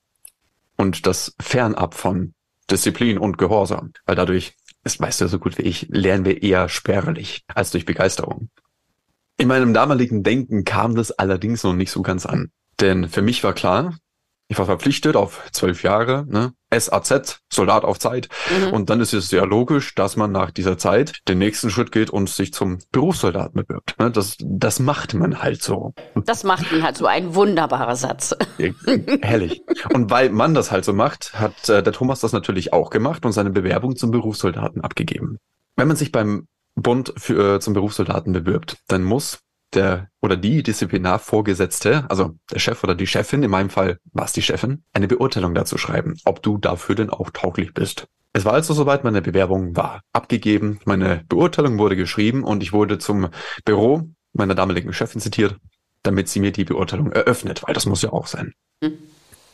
Und 0.76 1.08
das 1.08 1.36
fernab 1.40 1.96
von 1.96 2.34
Disziplin 2.70 3.18
und 3.18 3.38
Gehorsam, 3.38 3.94
weil 4.06 4.16
dadurch, 4.16 4.56
das 4.84 5.00
weißt 5.00 5.22
du 5.22 5.28
so 5.28 5.40
gut 5.40 5.58
wie 5.58 5.64
ich, 5.64 5.88
lernen 5.90 6.26
wir 6.26 6.44
eher 6.44 6.70
spärlich 6.70 7.44
als 7.48 7.72
durch 7.72 7.86
Begeisterung. 7.86 8.50
In 9.38 9.48
meinem 9.48 9.74
damaligen 9.74 10.24
Denken 10.24 10.64
kam 10.64 10.96
das 10.96 11.12
allerdings 11.12 11.64
noch 11.64 11.74
nicht 11.74 11.92
so 11.92 12.02
ganz 12.02 12.26
an. 12.26 12.52
Denn 12.80 13.10
für 13.10 13.22
mich 13.22 13.44
war 13.44 13.54
klar, 13.54 13.98
ich 14.50 14.58
war 14.58 14.66
verpflichtet 14.66 15.16
auf 15.16 15.44
zwölf 15.52 15.84
Jahre, 15.84 16.26
ne? 16.28 16.54
SAZ, 16.74 17.42
Soldat 17.52 17.84
auf 17.84 18.00
Zeit. 18.00 18.30
Mhm. 18.50 18.74
Und 18.74 18.90
dann 18.90 19.00
ist 19.00 19.14
es 19.14 19.30
sehr 19.30 19.46
logisch, 19.46 19.96
dass 19.96 20.18
man 20.18 20.32
nach 20.32 20.52
dieser 20.52 20.78
Zeit 20.78 21.22
den 21.28 21.38
nächsten 21.38 21.70
Schritt 21.70 21.92
geht 21.92 22.10
und 22.10 22.30
sich 22.30 22.54
zum 22.54 22.80
Berufssoldaten 22.92 23.64
bewirbt. 23.64 23.96
Ne? 24.00 24.12
Das, 24.12 24.36
das 24.40 24.80
macht 24.80 25.14
man 25.14 25.42
halt 25.42 25.64
so. 25.64 25.94
Das 26.26 26.44
macht 26.44 26.70
man 26.72 26.84
halt 26.84 26.98
so 26.98 27.06
ein 27.06 27.36
wunderbarer 27.36 27.96
Satz. 27.96 28.36
Herrlich. 29.22 29.64
Und 29.94 30.12
weil 30.12 30.30
man 30.30 30.54
das 30.54 30.72
halt 30.72 30.84
so 30.84 30.94
macht, 30.94 31.34
hat 31.34 31.70
äh, 31.70 31.82
der 31.82 31.94
Thomas 31.94 32.20
das 32.20 32.34
natürlich 32.34 32.74
auch 32.74 32.90
gemacht 32.90 33.26
und 33.26 33.32
seine 33.32 33.50
Bewerbung 33.50 33.96
zum 33.96 34.12
Berufssoldaten 34.12 34.82
abgegeben. 34.82 35.38
Wenn 35.78 35.88
man 35.88 35.98
sich 35.98 36.12
beim 36.12 36.48
Bund 36.76 37.14
für, 37.18 37.56
äh, 37.56 37.60
zum 37.60 37.74
Berufssoldaten 37.74 38.34
bewirbt, 38.34 38.78
dann 38.88 39.04
muss 39.04 39.40
der 39.74 40.10
oder 40.22 40.38
die 40.38 40.64
Disziplinarvorgesetzte, 40.64 42.06
also 42.10 42.36
der 42.52 42.60
Chef 42.60 42.84
oder 42.84 42.96
die 42.96 43.08
Chefin, 43.08 43.44
in 43.44 43.52
meinem 43.52 43.70
Fall 43.70 44.00
war 44.14 44.26
es 44.26 44.34
die 44.34 44.42
Chefin, 44.42 44.84
eine 44.94 45.08
Beurteilung 45.08 45.54
dazu 45.54 45.78
schreiben, 45.78 46.16
ob 46.26 46.42
du 46.42 46.58
dafür 46.58 46.96
denn 46.96 47.10
auch 47.10 47.30
tauglich 47.32 47.74
bist. 47.74 48.08
Es 48.34 48.46
war 48.46 48.54
also 48.54 48.74
soweit, 48.74 49.04
meine 49.04 49.22
Bewerbung 49.22 49.76
war 49.76 50.02
abgegeben, 50.14 50.80
meine 50.86 51.24
Beurteilung 51.28 51.80
wurde 51.80 51.96
geschrieben 51.96 52.44
und 52.44 52.62
ich 52.62 52.72
wurde 52.72 52.98
zum 52.98 53.30
Büro 53.66 54.10
meiner 54.34 54.56
damaligen 54.56 54.94
Chefin 54.94 55.22
zitiert, 55.22 55.58
damit 56.04 56.30
sie 56.30 56.40
mir 56.40 56.52
die 56.52 56.66
Beurteilung 56.66 57.12
eröffnet, 57.12 57.64
weil 57.66 57.74
das 57.74 57.86
muss 57.86 58.02
ja 58.02 58.14
auch 58.14 58.28
sein. 58.28 58.54
Hm. 58.84 58.98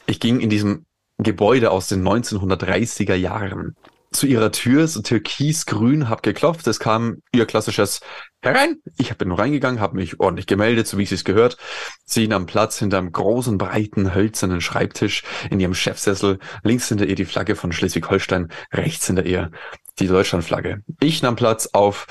Ich 0.06 0.20
ging 0.20 0.40
in 0.42 0.50
diesem 0.50 0.86
Gebäude 1.18 1.72
aus 1.72 1.88
den 1.88 2.06
1930er 2.06 3.16
Jahren 3.16 3.76
zu 4.12 4.28
ihrer 4.28 4.52
Tür, 4.52 4.88
so 4.88 5.02
türkisgrün, 5.02 6.10
hab 6.10 6.24
geklopft. 6.24 6.68
Es 6.68 6.80
kam 6.80 7.20
ihr 7.32 7.46
klassisches 7.46 8.02
herein. 8.44 8.78
Ich 8.98 9.16
bin 9.18 9.30
nur 9.30 9.40
reingegangen, 9.40 9.80
habe 9.80 9.96
mich 9.96 10.20
ordentlich 10.20 10.48
gemeldet, 10.48 10.88
so 10.88 10.98
wie 10.98 11.04
es 11.04 11.24
gehört. 11.24 11.58
Sie 12.06 12.32
am 12.32 12.46
Platz 12.46 12.80
hinter 12.80 12.98
einem 12.98 13.12
großen, 13.12 13.58
breiten, 13.58 14.14
hölzernen 14.14 14.62
Schreibtisch 14.62 15.24
in 15.50 15.60
ihrem 15.60 15.74
Chefsessel. 15.74 16.40
Links 16.64 16.90
hinter 16.90 17.06
ihr 17.06 17.16
die 17.16 17.26
Flagge 17.26 17.56
von 17.56 17.72
Schleswig-Holstein, 17.72 18.50
rechts 18.72 19.08
hinter 19.08 19.26
ihr 19.26 19.52
die 20.00 20.08
Deutschlandflagge. 20.08 20.84
Ich 21.00 21.22
nahm 21.22 21.36
Platz 21.36 21.70
auf 21.74 22.08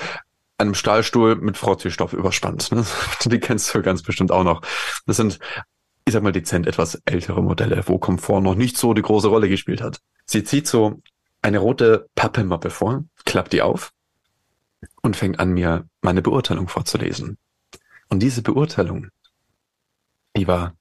einem 0.57 0.73
Stahlstuhl 0.73 1.35
mit 1.35 1.57
Frotzestoff 1.57 2.13
überspannt. 2.13 2.71
Ne? 2.71 2.85
Die 3.25 3.39
kennst 3.39 3.73
du 3.73 3.81
ganz 3.81 4.03
bestimmt 4.03 4.31
auch 4.31 4.43
noch. 4.43 4.61
Das 5.05 5.17
sind, 5.17 5.39
ich 6.05 6.13
sag 6.13 6.23
mal, 6.23 6.31
dezent 6.31 6.67
etwas 6.67 7.01
ältere 7.05 7.41
Modelle, 7.41 7.83
wo 7.87 7.97
Komfort 7.97 8.41
noch 8.41 8.55
nicht 8.55 8.77
so 8.77 8.93
die 8.93 9.01
große 9.01 9.27
Rolle 9.27 9.49
gespielt 9.49 9.81
hat. 9.81 9.99
Sie 10.25 10.43
zieht 10.43 10.67
so 10.67 11.01
eine 11.41 11.57
rote 11.57 12.07
Pappemappe 12.15 12.69
vor, 12.69 13.03
klappt 13.25 13.51
die 13.51 13.61
auf 13.61 13.91
und 15.03 15.15
fängt 15.15 15.39
an, 15.39 15.53
mir 15.53 15.87
meine 16.01 16.23
Beurteilung 16.23 16.67
vorzulesen. 16.67 17.37
Und 18.09 18.19
diese 18.19 18.41
Beurteilung, 18.41 19.09
die 20.35 20.47
war 20.47 20.75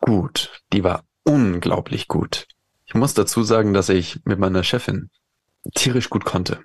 gut, 0.00 0.62
die 0.72 0.82
war 0.82 1.04
unglaublich 1.22 2.08
gut. 2.08 2.48
Ich 2.86 2.94
muss 2.94 3.14
dazu 3.14 3.42
sagen, 3.42 3.74
dass 3.74 3.88
ich 3.88 4.20
mit 4.24 4.38
meiner 4.38 4.64
Chefin 4.64 5.10
tierisch 5.74 6.10
gut 6.10 6.24
konnte. 6.24 6.60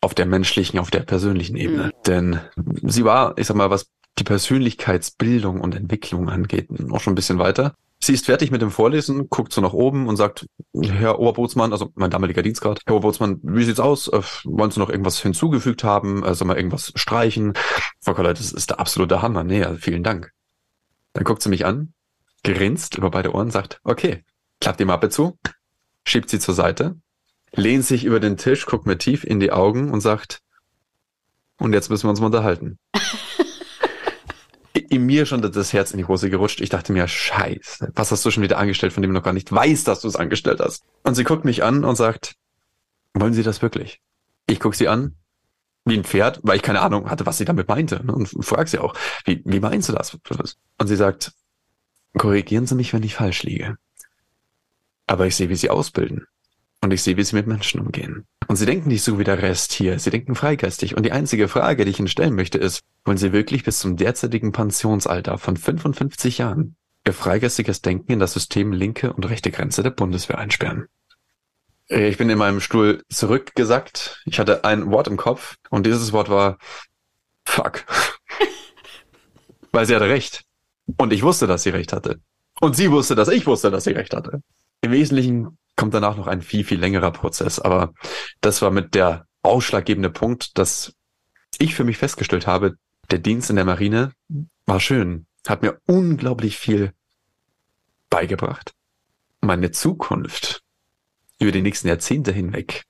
Auf 0.00 0.14
der 0.14 0.26
menschlichen, 0.26 0.78
auf 0.78 0.90
der 0.90 1.00
persönlichen 1.00 1.56
Ebene. 1.56 1.86
Mhm. 1.86 1.92
Denn 2.06 2.40
sie 2.82 3.04
war, 3.04 3.36
ich 3.38 3.46
sag 3.46 3.56
mal, 3.56 3.70
was 3.70 3.90
die 4.18 4.24
Persönlichkeitsbildung 4.24 5.60
und 5.60 5.74
Entwicklung 5.74 6.28
angeht, 6.28 6.70
noch 6.70 7.00
schon 7.00 7.12
ein 7.12 7.16
bisschen 7.16 7.38
weiter. 7.38 7.74
Sie 8.06 8.12
ist 8.12 8.26
fertig 8.26 8.52
mit 8.52 8.62
dem 8.62 8.70
Vorlesen, 8.70 9.28
guckt 9.30 9.52
so 9.52 9.60
nach 9.60 9.72
oben 9.72 10.06
und 10.06 10.14
sagt, 10.14 10.46
Herr 10.80 11.18
Oberbootsmann, 11.18 11.72
also 11.72 11.90
mein 11.96 12.08
damaliger 12.08 12.40
Dienstgrad, 12.40 12.78
Herr 12.86 12.94
Oberbootsmann, 12.94 13.40
wie 13.42 13.64
sieht's 13.64 13.80
aus? 13.80 14.06
Äh, 14.06 14.22
wollen 14.44 14.70
Sie 14.70 14.78
noch 14.78 14.90
irgendwas 14.90 15.20
hinzugefügt 15.20 15.82
haben? 15.82 16.22
Also 16.22 16.44
mal 16.44 16.56
irgendwas 16.56 16.92
streichen? 16.94 17.54
Frau 18.00 18.14
Koller, 18.14 18.32
das 18.32 18.52
ist 18.52 18.70
der 18.70 18.78
absolute 18.78 19.22
Hammer. 19.22 19.42
Nee, 19.42 19.64
also 19.64 19.80
vielen 19.80 20.04
Dank. 20.04 20.30
Dann 21.14 21.24
guckt 21.24 21.42
sie 21.42 21.48
mich 21.48 21.66
an, 21.66 21.94
grinst 22.44 22.96
über 22.96 23.10
beide 23.10 23.34
Ohren, 23.34 23.50
sagt, 23.50 23.80
okay, 23.82 24.22
klappt 24.60 24.78
die 24.78 24.84
Mappe 24.84 25.08
zu, 25.08 25.36
schiebt 26.04 26.30
sie 26.30 26.38
zur 26.38 26.54
Seite, 26.54 26.94
lehnt 27.56 27.84
sich 27.84 28.04
über 28.04 28.20
den 28.20 28.36
Tisch, 28.36 28.66
guckt 28.66 28.86
mir 28.86 28.98
tief 28.98 29.24
in 29.24 29.40
die 29.40 29.50
Augen 29.50 29.90
und 29.90 30.00
sagt, 30.00 30.42
und 31.58 31.72
jetzt 31.72 31.90
müssen 31.90 32.04
wir 32.04 32.10
uns 32.10 32.20
mal 32.20 32.26
unterhalten. 32.26 32.78
in 34.90 35.04
mir 35.06 35.26
schon 35.26 35.42
das 35.42 35.72
Herz 35.72 35.90
in 35.92 35.98
die 35.98 36.04
Hose 36.04 36.30
gerutscht. 36.30 36.60
Ich 36.60 36.70
dachte 36.70 36.92
mir, 36.92 37.06
scheiße, 37.06 37.92
was 37.94 38.10
hast 38.10 38.24
du 38.24 38.30
schon 38.30 38.42
wieder 38.42 38.58
angestellt, 38.58 38.92
von 38.92 39.02
dem 39.02 39.10
du 39.10 39.18
noch 39.18 39.24
gar 39.24 39.32
nicht 39.32 39.52
weißt, 39.52 39.86
dass 39.86 40.00
du 40.00 40.08
es 40.08 40.16
angestellt 40.16 40.60
hast? 40.60 40.84
Und 41.02 41.14
sie 41.14 41.24
guckt 41.24 41.44
mich 41.44 41.62
an 41.62 41.84
und 41.84 41.96
sagt, 41.96 42.36
wollen 43.14 43.34
Sie 43.34 43.42
das 43.42 43.62
wirklich? 43.62 44.00
Ich 44.46 44.60
gucke 44.60 44.76
sie 44.76 44.88
an, 44.88 45.16
wie 45.84 45.96
ein 45.96 46.04
Pferd, 46.04 46.40
weil 46.42 46.56
ich 46.56 46.62
keine 46.62 46.80
Ahnung 46.80 47.08
hatte, 47.10 47.26
was 47.26 47.38
sie 47.38 47.44
damit 47.44 47.68
meinte. 47.68 48.04
Ne? 48.04 48.12
Und 48.12 48.26
frage 48.44 48.68
sie 48.68 48.78
auch, 48.78 48.94
wie, 49.24 49.42
wie 49.44 49.60
meinst 49.60 49.88
du 49.88 49.92
das? 49.92 50.16
Und 50.78 50.86
sie 50.86 50.96
sagt, 50.96 51.32
korrigieren 52.18 52.66
Sie 52.66 52.74
mich, 52.74 52.92
wenn 52.92 53.02
ich 53.02 53.14
falsch 53.14 53.42
liege. 53.42 53.76
Aber 55.06 55.26
ich 55.26 55.36
sehe, 55.36 55.48
wie 55.48 55.56
Sie 55.56 55.70
ausbilden. 55.70 56.26
Und 56.80 56.92
ich 56.92 57.02
sehe, 57.02 57.16
wie 57.16 57.22
Sie 57.22 57.36
mit 57.36 57.46
Menschen 57.46 57.80
umgehen. 57.80 58.26
Und 58.48 58.56
Sie 58.56 58.66
denken 58.66 58.88
nicht 58.88 59.02
so 59.02 59.18
wie 59.18 59.24
der 59.24 59.42
Rest 59.42 59.72
hier. 59.72 59.98
Sie 59.98 60.10
denken 60.10 60.34
freigeistig. 60.34 60.96
Und 60.96 61.04
die 61.04 61.12
einzige 61.12 61.48
Frage, 61.48 61.84
die 61.84 61.90
ich 61.90 61.98
Ihnen 61.98 62.08
stellen 62.08 62.34
möchte, 62.34 62.58
ist, 62.58 62.80
wollen 63.04 63.18
Sie 63.18 63.32
wirklich 63.32 63.64
bis 63.64 63.80
zum 63.80 63.96
derzeitigen 63.96 64.52
Pensionsalter 64.52 65.38
von 65.38 65.56
55 65.56 66.38
Jahren 66.38 66.76
Ihr 67.06 67.12
freigeistiges 67.12 67.82
Denken 67.82 68.12
in 68.12 68.18
das 68.18 68.32
System 68.32 68.72
linke 68.72 69.12
und 69.12 69.28
rechte 69.28 69.50
Grenze 69.50 69.82
der 69.82 69.90
Bundeswehr 69.90 70.38
einsperren? 70.38 70.86
Äh, 71.88 72.08
ich 72.08 72.18
bin 72.18 72.30
in 72.30 72.38
meinem 72.38 72.60
Stuhl 72.60 73.04
zurückgesackt. 73.08 74.22
Ich 74.26 74.38
hatte 74.38 74.64
ein 74.64 74.90
Wort 74.90 75.08
im 75.08 75.16
Kopf 75.16 75.56
und 75.70 75.86
dieses 75.86 76.12
Wort 76.12 76.28
war 76.28 76.58
Fuck. 77.44 77.84
Weil 79.72 79.86
sie 79.86 79.94
hatte 79.94 80.08
recht. 80.08 80.42
Und 80.96 81.12
ich 81.12 81.22
wusste, 81.22 81.46
dass 81.46 81.62
sie 81.62 81.70
recht 81.70 81.92
hatte. 81.92 82.20
Und 82.60 82.76
sie 82.76 82.90
wusste, 82.90 83.14
dass 83.14 83.28
ich 83.28 83.46
wusste, 83.46 83.70
dass 83.70 83.84
sie 83.84 83.90
recht 83.90 84.14
hatte. 84.14 84.40
Im 84.80 84.92
Wesentlichen 84.92 85.58
kommt 85.76 85.94
danach 85.94 86.16
noch 86.16 86.26
ein 86.26 86.42
viel, 86.42 86.64
viel 86.64 86.80
längerer 86.80 87.10
Prozess. 87.12 87.58
Aber 87.58 87.92
das 88.40 88.62
war 88.62 88.70
mit 88.70 88.94
der 88.94 89.26
ausschlaggebende 89.42 90.10
Punkt, 90.10 90.58
dass 90.58 90.94
ich 91.58 91.74
für 91.74 91.84
mich 91.84 91.98
festgestellt 91.98 92.46
habe, 92.46 92.76
der 93.10 93.18
Dienst 93.18 93.50
in 93.50 93.56
der 93.56 93.64
Marine 93.64 94.12
war 94.64 94.80
schön, 94.80 95.26
hat 95.46 95.62
mir 95.62 95.78
unglaublich 95.86 96.58
viel 96.58 96.92
beigebracht. 98.10 98.72
Meine 99.40 99.70
Zukunft 99.70 100.62
über 101.38 101.52
die 101.52 101.62
nächsten 101.62 101.88
Jahrzehnte 101.88 102.32
hinweg, 102.32 102.84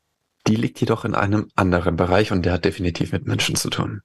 die 0.46 0.56
liegt 0.56 0.80
jedoch 0.80 1.04
in 1.04 1.14
einem 1.14 1.50
anderen 1.54 1.96
Bereich 1.96 2.32
und 2.32 2.46
der 2.46 2.54
hat 2.54 2.64
definitiv 2.64 3.12
mit 3.12 3.26
Menschen 3.26 3.56
zu 3.56 3.68
tun. 3.68 4.02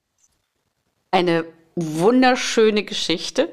Eine 1.11 1.45
wunderschöne 1.75 2.83
Geschichte. 2.83 3.49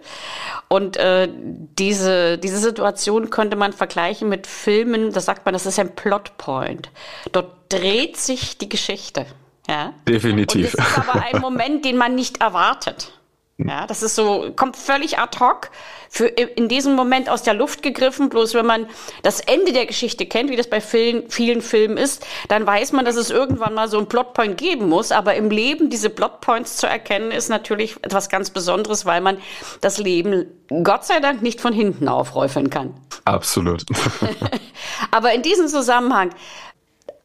Und 0.68 0.96
äh, 0.96 1.28
diese, 1.32 2.38
diese 2.38 2.58
Situation 2.58 3.30
könnte 3.30 3.56
man 3.56 3.72
vergleichen 3.72 4.28
mit 4.28 4.46
Filmen, 4.46 5.12
da 5.12 5.20
sagt 5.20 5.46
man, 5.46 5.54
das 5.54 5.66
ist 5.66 5.78
ein 5.78 5.94
Plotpoint. 5.94 6.90
Dort 7.32 7.52
dreht 7.68 8.16
sich 8.16 8.58
die 8.58 8.68
Geschichte. 8.68 9.26
Ja? 9.68 9.94
Definitiv. 10.06 10.74
Und 10.74 10.78
das 10.78 10.88
ist 10.88 10.98
aber 10.98 11.22
ein 11.22 11.40
Moment, 11.40 11.84
den 11.84 11.96
man 11.96 12.14
nicht 12.14 12.40
erwartet. 12.40 13.12
Ja, 13.58 13.88
das 13.88 14.04
ist 14.04 14.14
so, 14.14 14.52
kommt 14.54 14.76
völlig 14.76 15.18
ad 15.18 15.40
hoc, 15.40 15.70
für 16.08 16.26
in 16.26 16.68
diesem 16.68 16.94
Moment 16.94 17.28
aus 17.28 17.42
der 17.42 17.54
Luft 17.54 17.82
gegriffen. 17.82 18.28
Bloß 18.28 18.54
wenn 18.54 18.66
man 18.66 18.86
das 19.22 19.40
Ende 19.40 19.72
der 19.72 19.84
Geschichte 19.84 20.26
kennt, 20.26 20.48
wie 20.50 20.56
das 20.56 20.70
bei 20.70 20.80
vielen, 20.80 21.28
vielen 21.28 21.60
Filmen 21.60 21.96
ist, 21.96 22.24
dann 22.48 22.64
weiß 22.66 22.92
man, 22.92 23.04
dass 23.04 23.16
es 23.16 23.30
irgendwann 23.30 23.74
mal 23.74 23.88
so 23.88 23.98
einen 23.98 24.08
Plotpoint 24.08 24.56
geben 24.56 24.88
muss. 24.88 25.10
Aber 25.10 25.34
im 25.34 25.50
Leben 25.50 25.90
diese 25.90 26.08
Plotpoints 26.08 26.76
zu 26.76 26.86
erkennen, 26.86 27.32
ist 27.32 27.48
natürlich 27.48 27.96
etwas 28.02 28.28
ganz 28.28 28.50
Besonderes, 28.50 29.06
weil 29.06 29.20
man 29.20 29.38
das 29.80 29.98
Leben 29.98 30.46
Gott 30.84 31.04
sei 31.04 31.18
Dank 31.18 31.42
nicht 31.42 31.60
von 31.60 31.72
hinten 31.72 32.06
aufräufeln 32.06 32.70
kann. 32.70 32.94
Absolut. 33.24 33.84
Aber 35.10 35.32
in 35.32 35.42
diesem 35.42 35.66
Zusammenhang 35.66 36.30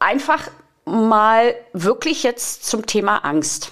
einfach 0.00 0.50
mal 0.84 1.54
wirklich 1.72 2.24
jetzt 2.24 2.66
zum 2.66 2.86
Thema 2.86 3.18
Angst. 3.18 3.70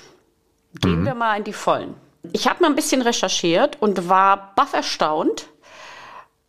Gehen 0.81 1.01
mhm. 1.01 1.07
wir 1.07 1.15
mal 1.15 1.37
in 1.37 1.45
die 1.45 1.53
Vollen. 1.53 1.95
Ich 2.33 2.49
habe 2.49 2.63
mal 2.63 2.69
ein 2.69 2.77
bisschen 2.77 3.03
recherchiert 3.03 3.79
und 3.81 4.09
war 4.09 4.55
baff 4.55 4.75
erstaunt, 4.75 5.49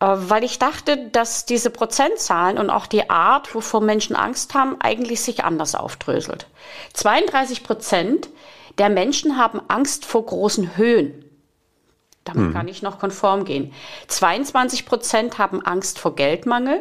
äh, 0.00 0.06
weil 0.06 0.44
ich 0.44 0.58
dachte, 0.58 1.08
dass 1.08 1.46
diese 1.46 1.70
Prozentzahlen 1.70 2.58
und 2.58 2.70
auch 2.70 2.86
die 2.86 3.10
Art, 3.10 3.54
wovor 3.54 3.80
Menschen 3.80 4.14
Angst 4.14 4.54
haben, 4.54 4.80
eigentlich 4.80 5.20
sich 5.20 5.44
anders 5.44 5.74
aufdröselt. 5.74 6.46
32 6.92 7.64
Prozent 7.64 8.28
der 8.78 8.88
Menschen 8.88 9.36
haben 9.36 9.60
Angst 9.68 10.04
vor 10.04 10.26
großen 10.26 10.76
Höhen. 10.76 11.24
Damit 12.24 12.46
hm. 12.46 12.52
kann 12.54 12.68
ich 12.68 12.82
noch 12.82 12.98
konform 12.98 13.44
gehen. 13.44 13.72
22 14.08 14.86
Prozent 14.86 15.38
haben 15.38 15.64
Angst 15.64 15.98
vor 15.98 16.14
Geldmangel. 16.14 16.80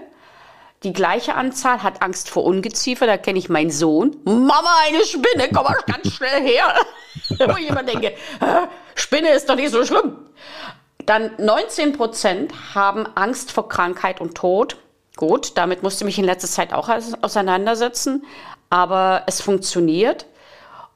Die 0.84 0.94
gleiche 0.94 1.36
Anzahl 1.36 1.84
hat 1.84 2.02
Angst 2.02 2.30
vor 2.30 2.44
Ungeziefer. 2.44 3.06
Da 3.06 3.18
kenne 3.18 3.40
ich 3.40 3.50
meinen 3.50 3.72
Sohn. 3.72 4.18
Mama, 4.26 4.76
eine 4.88 5.04
Spinne, 5.06 5.50
komm 5.54 5.64
mal 5.64 5.78
ganz 5.86 6.14
schnell 6.14 6.42
her. 6.42 6.76
Wo 7.30 7.58
ich 7.58 7.70
immer 7.70 7.84
denke, 7.84 8.14
Spinne 8.96 9.30
ist 9.30 9.50
doch 9.50 9.56
nicht 9.56 9.72
so 9.72 9.86
schlimm. 9.86 10.18
Dann 11.06 11.32
19 11.38 11.94
Prozent 11.94 12.54
haben 12.76 13.06
Angst 13.16 13.52
vor 13.52 13.68
Krankheit 13.68 14.22
und 14.22 14.36
Tod. 14.36 14.78
Gut, 15.16 15.58
damit 15.58 15.84
musste 15.84 16.04
ich 16.04 16.06
mich 16.06 16.20
in 16.20 16.26
letzter 16.26 16.48
Zeit 16.48 16.74
auch 16.74 16.90
auseinandersetzen, 17.22 18.26
aber 18.70 19.24
es 19.28 19.42
funktioniert. 19.42 20.26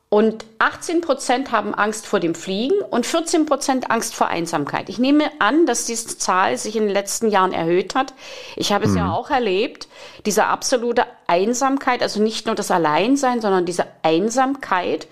Und 0.09 0.45
18 0.59 1.01
Prozent 1.01 1.51
haben 1.51 1.75
Angst 1.75 2.07
vor 2.07 2.21
dem 2.21 2.33
Fliegen 2.33 2.79
und 2.79 3.05
14 3.05 3.45
Prozent 3.45 3.91
Angst 3.91 4.15
vor 4.15 4.27
Einsamkeit. 4.27 4.87
Ich 4.87 4.99
nehme 4.99 5.25
an, 5.39 5.65
dass 5.65 5.85
diese 5.85 6.17
Zahl 6.17 6.57
sich 6.57 6.77
in 6.77 6.83
den 6.83 6.93
letzten 6.93 7.29
Jahren 7.29 7.51
erhöht 7.51 7.93
hat. 7.93 8.13
Ich 8.55 8.71
habe 8.71 8.85
es 8.85 8.91
mhm. 8.91 8.97
ja 8.99 9.11
auch 9.11 9.29
erlebt, 9.29 9.89
diese 10.25 10.45
absolute 10.45 11.03
Einsamkeit, 11.27 12.01
also 12.01 12.21
nicht 12.21 12.45
nur 12.45 12.55
das 12.55 12.71
Alleinsein, 12.71 13.41
sondern 13.41 13.65
diese 13.65 13.85
Einsamkeit. 14.01 15.07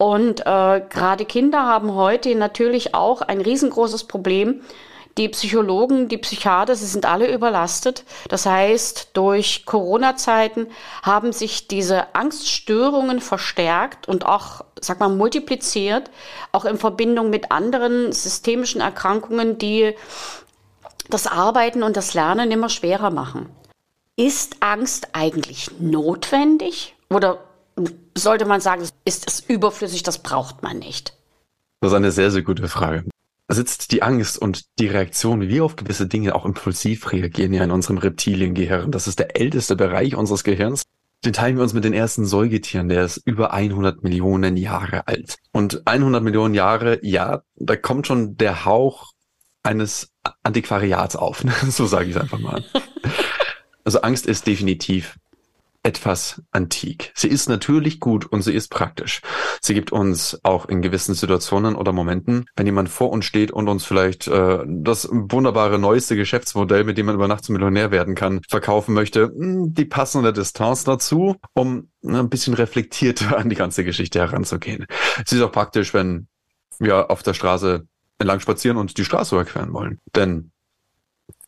Und 0.00 0.40
äh, 0.46 0.80
gerade 0.88 1.26
Kinder 1.26 1.66
haben 1.66 1.94
heute 1.94 2.34
natürlich 2.34 2.94
auch 2.94 3.20
ein 3.20 3.42
riesengroßes 3.42 4.04
Problem. 4.04 4.62
Die 5.18 5.28
Psychologen, 5.28 6.08
die 6.08 6.16
Psychiater, 6.16 6.74
sie 6.74 6.86
sind 6.86 7.04
alle 7.04 7.30
überlastet. 7.30 8.04
Das 8.30 8.46
heißt, 8.46 9.10
durch 9.12 9.66
Corona-Zeiten 9.66 10.68
haben 11.02 11.34
sich 11.34 11.68
diese 11.68 12.14
Angststörungen 12.14 13.20
verstärkt 13.20 14.08
und 14.08 14.24
auch, 14.24 14.64
sag 14.80 15.00
mal, 15.00 15.10
multipliziert, 15.10 16.10
auch 16.50 16.64
in 16.64 16.78
Verbindung 16.78 17.28
mit 17.28 17.52
anderen 17.52 18.10
systemischen 18.12 18.80
Erkrankungen, 18.80 19.58
die 19.58 19.94
das 21.10 21.26
Arbeiten 21.26 21.82
und 21.82 21.98
das 21.98 22.14
Lernen 22.14 22.50
immer 22.50 22.70
schwerer 22.70 23.10
machen. 23.10 23.50
Ist 24.16 24.56
Angst 24.60 25.08
eigentlich 25.12 25.70
notwendig 25.78 26.96
oder 27.10 27.49
sollte 28.16 28.46
man 28.46 28.60
sagen, 28.60 28.86
ist 29.04 29.26
es 29.26 29.40
überflüssig, 29.40 30.02
das 30.02 30.18
braucht 30.18 30.62
man 30.62 30.78
nicht? 30.78 31.14
Das 31.80 31.92
ist 31.92 31.96
eine 31.96 32.12
sehr, 32.12 32.30
sehr 32.30 32.42
gute 32.42 32.68
Frage. 32.68 33.04
Sitzt 33.48 33.90
die 33.90 34.02
Angst 34.02 34.38
und 34.38 34.78
die 34.78 34.86
Reaktion, 34.86 35.40
wie 35.40 35.48
wir 35.48 35.64
auf 35.64 35.74
gewisse 35.74 36.06
Dinge 36.06 36.34
auch 36.34 36.44
impulsiv 36.44 37.10
reagieren, 37.10 37.52
ja 37.52 37.64
in 37.64 37.72
unserem 37.72 37.98
Reptiliengehirn. 37.98 38.92
Das 38.92 39.08
ist 39.08 39.18
der 39.18 39.40
älteste 39.40 39.74
Bereich 39.74 40.14
unseres 40.14 40.44
Gehirns. 40.44 40.84
den 41.24 41.32
teilen 41.32 41.56
wir 41.56 41.62
uns 41.62 41.74
mit 41.74 41.84
den 41.84 41.92
ersten 41.92 42.26
Säugetieren. 42.26 42.88
Der 42.88 43.04
ist 43.04 43.20
über 43.24 43.52
100 43.52 44.04
Millionen 44.04 44.56
Jahre 44.56 45.08
alt. 45.08 45.36
Und 45.52 45.86
100 45.86 46.22
Millionen 46.22 46.54
Jahre, 46.54 47.00
ja, 47.02 47.42
da 47.56 47.76
kommt 47.76 48.06
schon 48.06 48.36
der 48.36 48.64
Hauch 48.64 49.12
eines 49.62 50.12
Antiquariats 50.42 51.16
auf. 51.16 51.42
so 51.68 51.86
sage 51.86 52.08
ich 52.08 52.16
es 52.16 52.22
einfach 52.22 52.38
mal. 52.38 52.64
Also 53.84 54.02
Angst 54.02 54.26
ist 54.26 54.46
definitiv 54.46 55.16
etwas 55.82 56.42
antik. 56.50 57.12
Sie 57.14 57.28
ist 57.28 57.48
natürlich 57.48 58.00
gut 58.00 58.26
und 58.26 58.42
sie 58.42 58.52
ist 58.52 58.68
praktisch. 58.68 59.22
Sie 59.62 59.72
gibt 59.72 59.92
uns 59.92 60.38
auch 60.42 60.66
in 60.66 60.82
gewissen 60.82 61.14
Situationen 61.14 61.74
oder 61.74 61.92
Momenten, 61.92 62.44
wenn 62.54 62.66
jemand 62.66 62.90
vor 62.90 63.10
uns 63.10 63.24
steht 63.24 63.50
und 63.50 63.68
uns 63.68 63.84
vielleicht 63.84 64.28
äh, 64.28 64.58
das 64.66 65.08
wunderbare 65.10 65.78
neueste 65.78 66.16
Geschäftsmodell, 66.16 66.84
mit 66.84 66.98
dem 66.98 67.06
man 67.06 67.14
über 67.14 67.28
Nacht 67.28 67.44
zum 67.44 67.54
Millionär 67.54 67.90
werden 67.90 68.14
kann, 68.14 68.42
verkaufen 68.48 68.94
möchte, 68.94 69.28
hm, 69.28 69.72
die 69.72 69.86
passende 69.86 70.32
Distanz 70.34 70.84
dazu, 70.84 71.36
um 71.54 71.88
ein 72.04 72.28
bisschen 72.28 72.54
reflektierter 72.54 73.36
an 73.38 73.48
die 73.48 73.56
ganze 73.56 73.82
Geschichte 73.84 74.18
heranzugehen. 74.18 74.86
Sie 75.24 75.36
ist 75.36 75.42
auch 75.42 75.52
praktisch, 75.52 75.94
wenn 75.94 76.28
wir 76.78 77.10
auf 77.10 77.22
der 77.22 77.34
Straße 77.34 77.86
entlang 78.18 78.40
spazieren 78.40 78.76
und 78.76 78.98
die 78.98 79.04
Straße 79.04 79.34
überqueren 79.34 79.72
wollen. 79.72 79.98
Denn 80.14 80.50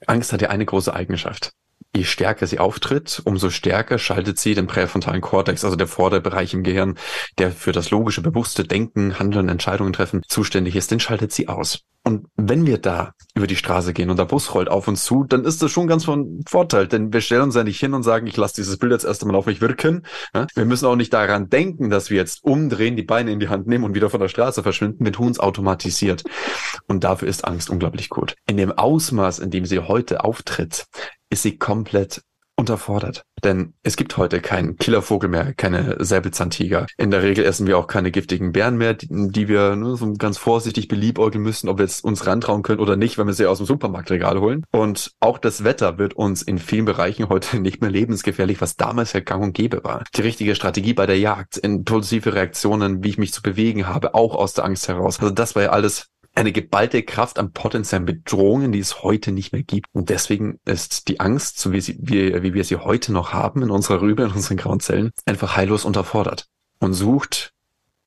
Angst 0.07 0.33
hat 0.33 0.41
ja 0.41 0.49
eine 0.49 0.65
große 0.65 0.93
Eigenschaft 0.93 1.53
je 1.95 2.05
stärker 2.05 2.47
sie 2.47 2.59
auftritt, 2.59 3.21
umso 3.25 3.51
stärker 3.51 3.99
schaltet 3.99 4.39
sie 4.39 4.55
den 4.55 4.67
präfrontalen 4.67 5.21
Kortex, 5.21 5.65
also 5.65 5.77
der 5.77 5.87
Vorderbereich 5.87 6.55
im 6.55 6.63
Gehirn, 6.63 6.97
der 7.39 7.53
für 7.53 7.73
das 7.73 7.91
logische, 7.91 8.23
bewusste 8.23 8.65
Denken, 8.65 9.19
Handeln, 9.19 9.49
Entscheidungen 9.49 9.93
treffen 9.93 10.23
zuständig 10.27 10.77
ist, 10.77 10.91
den 10.91 11.01
schaltet 11.01 11.33
sie 11.33 11.49
aus. 11.49 11.81
Und 12.05 12.27
wenn 12.35 12.67
wir 12.67 12.79
da 12.79 13.13
über 13.35 13.47
die 13.47 13.55
Straße 13.55 13.93
gehen 13.93 14.11
und 14.11 14.19
der 14.19 14.25
Bus 14.25 14.55
rollt 14.55 14.69
auf 14.69 14.89
uns 14.89 15.05
zu, 15.05 15.23
dann 15.23 15.45
ist 15.45 15.63
das 15.63 15.71
schon 15.71 15.87
ganz 15.87 16.05
von 16.05 16.43
Vorteil, 16.49 16.89
denn 16.89 17.13
wir 17.13 17.21
stellen 17.21 17.43
uns 17.43 17.55
ja 17.55 17.63
nicht 17.63 17.79
hin 17.79 17.95
und 17.95 18.03
sagen, 18.03 18.27
ich 18.27 18.37
lasse 18.37 18.57
dieses 18.57 18.77
Bild 18.77 18.91
jetzt 18.91 19.05
erst 19.05 19.23
einmal 19.23 19.37
auf 19.37 19.47
mich 19.47 19.61
wirken. 19.61 20.05
Wir 20.55 20.65
müssen 20.65 20.87
auch 20.87 20.97
nicht 20.97 21.13
daran 21.13 21.49
denken, 21.49 21.91
dass 21.91 22.11
wir 22.11 22.17
jetzt 22.17 22.43
umdrehen, 22.43 22.97
die 22.97 23.05
Beine 23.05 23.31
in 23.31 23.39
die 23.39 23.49
Hand 23.49 23.69
nehmen 23.69 23.85
und 23.85 23.95
wieder 23.95 24.11
von 24.11 24.19
der 24.19 24.27
Straße 24.27 24.65
verschwinden. 24.65 25.05
Wir 25.05 25.13
tun 25.13 25.31
es 25.31 25.39
automatisiert. 25.39 26.25
Und 26.89 27.05
dafür 27.05 27.29
ist 27.29 27.45
Angst 27.45 27.71
unglaublich 27.71 28.09
gut. 28.09 28.35
In 28.49 28.57
dem 28.57 28.73
Ausmaß, 28.73 29.39
in 29.39 29.51
dem 29.51 29.65
sie 29.65 29.79
heute 29.79 30.25
auftritt, 30.25 30.87
ist 31.33 31.43
sie 31.43 31.59
komplett 31.59 32.23
unterfordert. 32.57 33.25
Denn 33.43 33.73
es 33.83 33.97
gibt 33.97 34.17
heute 34.19 34.41
keinen 34.41 34.77
Killervogel 34.77 35.29
mehr, 35.29 35.55
keine 35.55 35.97
Säbelzahntiger. 35.99 36.87
In 36.99 37.11
der 37.11 37.23
Regel 37.23 37.45
essen 37.45 37.67
wir 37.67 37.79
auch 37.79 37.87
keine 37.87 38.11
giftigen 38.11 38.53
Bären 38.53 38.77
mehr, 38.77 38.95
die, 38.95 39.09
die 39.11 39.49
wir 39.49 39.75
nur 39.75 39.97
so 39.97 40.13
ganz 40.13 40.39
vorsichtig 40.39 40.87
beliebäugeln 40.87 41.43
müssen, 41.43 41.69
ob 41.69 41.79
wir 41.79 41.87
jetzt 41.87 42.05
uns 42.05 42.27
rantrauen 42.27 42.63
können 42.63 42.79
oder 42.79 42.97
nicht, 42.97 43.19
wenn 43.19 43.27
wir 43.27 43.33
sie 43.33 43.47
aus 43.47 43.57
dem 43.59 43.67
Supermarktregal 43.67 44.39
holen. 44.39 44.65
Und 44.71 45.13
auch 45.19 45.39
das 45.39 45.65
Wetter 45.65 45.99
wird 45.99 46.15
uns 46.15 46.43
in 46.43 46.59
vielen 46.59 46.85
Bereichen 46.85 47.31
heute 47.31 47.59
nicht 47.59 47.81
mehr 47.81 47.91
lebensgefährlich, 47.91 48.61
was 48.61 48.77
damals 48.77 49.15
ja 49.15 49.21
gang 49.21 49.43
und 49.43 49.55
gäbe 49.55 49.83
war. 49.83 50.05
Die 50.15 50.23
richtige 50.23 50.55
Strategie 50.55 50.93
bei 50.95 51.07
der 51.07 51.19
Jagd, 51.19 51.57
impulsive 51.57 52.35
Reaktionen, 52.35 53.03
wie 53.03 53.09
ich 53.09 53.19
mich 53.19 53.33
zu 53.33 53.43
bewegen 53.43 53.89
habe, 53.89 54.15
auch 54.15 54.37
aus 54.37 54.53
der 54.53 54.65
Angst 54.65 54.87
heraus. 54.87 55.19
Also 55.19 55.33
das 55.33 55.57
war 55.57 55.63
ja 55.63 55.71
alles 55.71 56.13
eine 56.35 56.53
geballte 56.53 57.03
Kraft 57.03 57.39
an 57.39 57.53
potenziellen 57.53 58.07
Bedrohungen, 58.07 58.73
die 58.73 58.79
es 58.79 59.03
heute 59.03 59.33
nicht 59.33 59.53
mehr 59.53 59.63
gibt. 59.63 59.87
Und 59.93 60.09
deswegen 60.09 60.59
ist 60.65 61.09
die 61.09 61.21
Angst, 61.21 61.59
so 61.59 61.73
wie, 61.73 61.81
sie, 61.81 61.99
wie, 62.01 62.43
wie 62.43 62.55
wir 62.55 62.65
sie 62.65 62.77
heute 62.77 63.13
noch 63.13 63.33
haben 63.33 63.63
in 63.63 63.71
unserer 63.71 64.01
Rübe, 64.01 64.25
in 64.25 64.31
unseren 64.31 64.57
grauen 64.57 64.81
Zellen, 64.81 65.11
einfach 65.27 65.57
heillos 65.57 65.85
unterfordert 65.85 66.47
und 66.79 66.95
sucht 66.95 67.53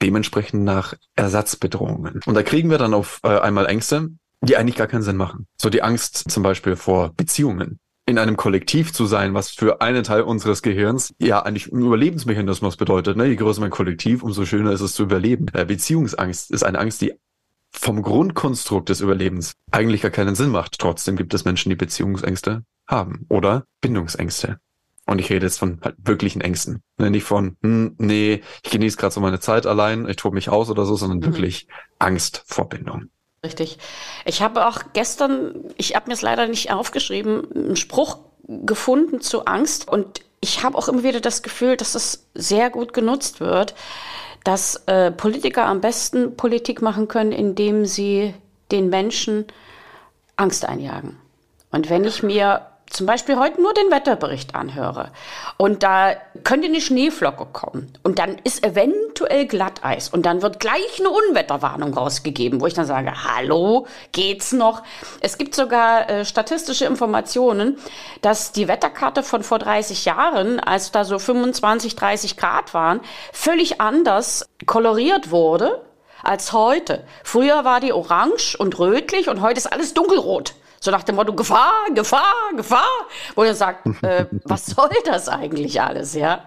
dementsprechend 0.02 0.64
nach 0.64 0.96
Ersatzbedrohungen. 1.16 2.22
Und 2.26 2.34
da 2.34 2.44
kriegen 2.44 2.70
wir 2.70 2.78
dann 2.78 2.94
auf 2.94 3.20
äh, 3.24 3.40
einmal 3.40 3.68
Ängste, 3.68 4.10
die 4.42 4.58
eigentlich 4.58 4.76
gar 4.76 4.88
keinen 4.88 5.04
Sinn 5.04 5.18
machen. 5.18 5.48
So 5.58 5.70
die 5.70 5.84
Angst 5.84 6.30
zum 6.30 6.44
Beispiel 6.44 6.76
vor 6.76 7.14
Beziehungen 7.16 7.80
in 8.08 8.20
einem 8.20 8.38
Kollektiv 8.38 8.94
zu 8.94 9.06
sein, 9.06 9.34
was 9.34 9.50
für 9.50 9.82
einen 9.82 10.04
Teil 10.04 10.22
unseres 10.22 10.62
Gehirns 10.62 11.14
ja 11.18 11.42
eigentlich 11.42 11.72
ein 11.72 11.82
Überlebensmechanismus 11.82 12.78
bedeutet. 12.78 13.18
Ne? 13.18 13.26
Je 13.26 13.36
größer 13.36 13.62
mein 13.62 13.72
Kollektiv, 13.72 14.22
umso 14.22 14.46
schöner 14.46 14.72
ist 14.72 14.82
es 14.82 14.94
zu 14.94 15.04
überleben. 15.04 15.48
Äh, 15.54 15.66
Beziehungsangst 15.66 16.52
ist 16.52 16.64
eine 16.64 16.80
Angst, 16.80 17.02
die 17.02 17.14
vom 17.80 18.02
Grundkonstrukt 18.02 18.90
des 18.90 19.02
Überlebens 19.02 19.54
eigentlich 19.72 20.02
gar 20.02 20.12
keinen 20.12 20.36
Sinn 20.36 20.50
macht. 20.50 20.80
Trotzdem 20.80 21.16
gibt 21.16 21.34
es 21.34 21.46
Menschen, 21.46 21.70
die 21.70 21.76
Beziehungsängste 21.76 22.64
haben 22.88 23.26
oder 23.30 23.66
Bindungsängste. 23.82 24.60
Und 25.06 25.20
ich 25.20 25.30
rede 25.30 25.46
jetzt 25.46 25.60
von 25.60 25.80
halt 25.84 25.96
wirklichen 26.00 26.42
Ängsten. 26.42 26.82
Ne, 26.98 27.12
nicht 27.12 27.26
von, 27.26 27.58
hm, 27.62 27.96
nee, 28.00 28.42
ich 28.64 28.72
genieße 28.72 28.98
gerade 28.98 29.14
so 29.14 29.22
meine 29.22 29.40
Zeit 29.40 29.68
allein, 29.68 30.10
ich 30.10 30.16
tobe 30.16 30.36
mich 30.36 30.50
aus 30.50 30.70
oder 30.70 30.86
so, 30.86 30.96
sondern 30.96 31.20
mhm. 31.20 31.26
wirklich 31.26 31.68
Angst 32.00 32.44
vor 32.48 32.68
Bindung. 32.70 33.10
Richtig. 33.44 33.78
Ich 34.26 34.42
habe 34.42 34.66
auch 34.68 34.80
gestern, 34.94 35.54
ich 35.78 35.96
habe 35.96 36.08
mir 36.08 36.14
es 36.14 36.24
leider 36.24 36.48
nicht 36.48 36.72
aufgeschrieben, 36.72 37.52
einen 37.54 37.76
Spruch 37.76 38.18
gefunden 38.48 39.22
zu 39.22 39.46
Angst. 39.46 39.88
Und 39.88 40.22
ich 40.42 40.64
habe 40.64 40.76
auch 40.76 40.88
immer 40.88 41.04
wieder 41.04 41.20
das 41.20 41.44
Gefühl, 41.44 41.78
dass 41.78 41.94
es 41.94 42.28
sehr 42.34 42.72
gut 42.72 42.94
genutzt 42.94 43.40
wird 43.40 43.76
dass 44.46 44.76
äh, 44.86 45.12
Politiker 45.12 45.66
am 45.66 45.82
besten 45.82 46.38
Politik 46.38 46.82
machen 46.82 47.10
können, 47.10 47.34
indem 47.34 47.86
sie 47.86 48.34
den 48.72 48.90
Menschen 48.90 49.46
Angst 50.38 50.66
einjagen. 50.66 51.18
Und 51.72 51.90
wenn 51.90 52.06
ich 52.06 52.24
mir 52.24 52.62
zum 52.96 53.06
Beispiel 53.06 53.38
heute 53.38 53.62
nur 53.62 53.74
den 53.74 53.92
Wetterbericht 53.92 54.56
anhöre 54.56 55.12
und 55.58 55.84
da 55.84 56.14
könnte 56.44 56.68
eine 56.68 56.80
Schneeflocke 56.80 57.46
kommen 57.52 57.92
und 58.04 58.20
dann 58.20 58.38
ist 58.44 58.64
eventuell 58.64 59.46
Glatteis 59.46 60.10
und 60.10 60.26
dann 60.26 60.42
wird 60.42 60.60
gleich 60.60 61.00
eine 61.00 61.10
Unwetterwarnung 61.10 61.94
rausgegeben, 61.94 62.62
wo 62.62 62.68
ich 62.68 62.74
dann 62.74 62.86
sage, 62.86 63.12
hallo, 63.24 63.86
geht's 64.12 64.54
noch? 64.54 64.84
Es 65.20 65.38
gibt 65.38 65.56
sogar 65.56 66.10
äh, 66.10 66.26
statistische 66.26 66.86
Informationen, 66.86 67.78
dass 68.22 68.52
die 68.52 68.68
Wetterkarte 68.68 69.24
von 69.24 69.44
vor 69.44 69.60
30 69.60 70.06
Jahren, 70.06 70.60
als 70.60 70.92
da 70.92 71.04
so 71.04 71.20
25, 71.20 71.96
30 71.96 72.38
Grad 72.38 72.74
waren, 72.74 73.02
völlig 73.34 73.82
anders 73.82 74.48
koloriert 74.66 75.32
wurde 75.32 75.82
als 76.24 76.54
heute. 76.54 77.04
Früher 77.24 77.66
war 77.66 77.80
die 77.80 77.94
orange 77.94 78.56
und 78.58 78.80
rötlich 78.80 79.30
und 79.30 79.42
heute 79.42 79.58
ist 79.58 79.72
alles 79.72 79.94
dunkelrot. 79.94 80.56
So 80.86 80.92
nach 80.92 81.02
dem 81.02 81.16
Motto 81.16 81.34
Gefahr, 81.34 81.88
Gefahr, 81.96 82.52
Gefahr. 82.56 83.08
Wo 83.34 83.42
er 83.42 83.56
sagt, 83.56 83.88
äh, 84.04 84.28
was 84.44 84.68
soll 84.68 84.92
das 85.04 85.28
eigentlich 85.28 85.82
alles, 85.82 86.14
ja? 86.14 86.44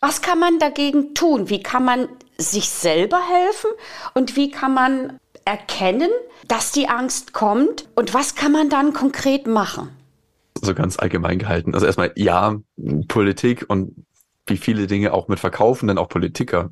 Was 0.00 0.22
kann 0.22 0.38
man 0.38 0.58
dagegen 0.58 1.14
tun? 1.14 1.50
Wie 1.50 1.62
kann 1.62 1.84
man 1.84 2.08
sich 2.38 2.70
selber 2.70 3.20
helfen? 3.20 3.70
Und 4.14 4.34
wie 4.34 4.50
kann 4.50 4.72
man 4.72 5.18
erkennen, 5.44 6.08
dass 6.48 6.72
die 6.72 6.88
Angst 6.88 7.34
kommt? 7.34 7.86
Und 7.94 8.14
was 8.14 8.34
kann 8.34 8.50
man 8.50 8.70
dann 8.70 8.94
konkret 8.94 9.46
machen? 9.46 9.90
So 10.62 10.74
ganz 10.74 10.98
allgemein 10.98 11.38
gehalten. 11.38 11.74
Also 11.74 11.84
erstmal, 11.84 12.12
ja, 12.16 12.56
Politik 13.08 13.66
und 13.68 14.06
wie 14.46 14.56
viele 14.56 14.86
Dinge 14.86 15.12
auch 15.12 15.28
mit 15.28 15.38
verkaufen, 15.38 15.86
denn 15.86 15.98
auch 15.98 16.08
Politiker 16.08 16.70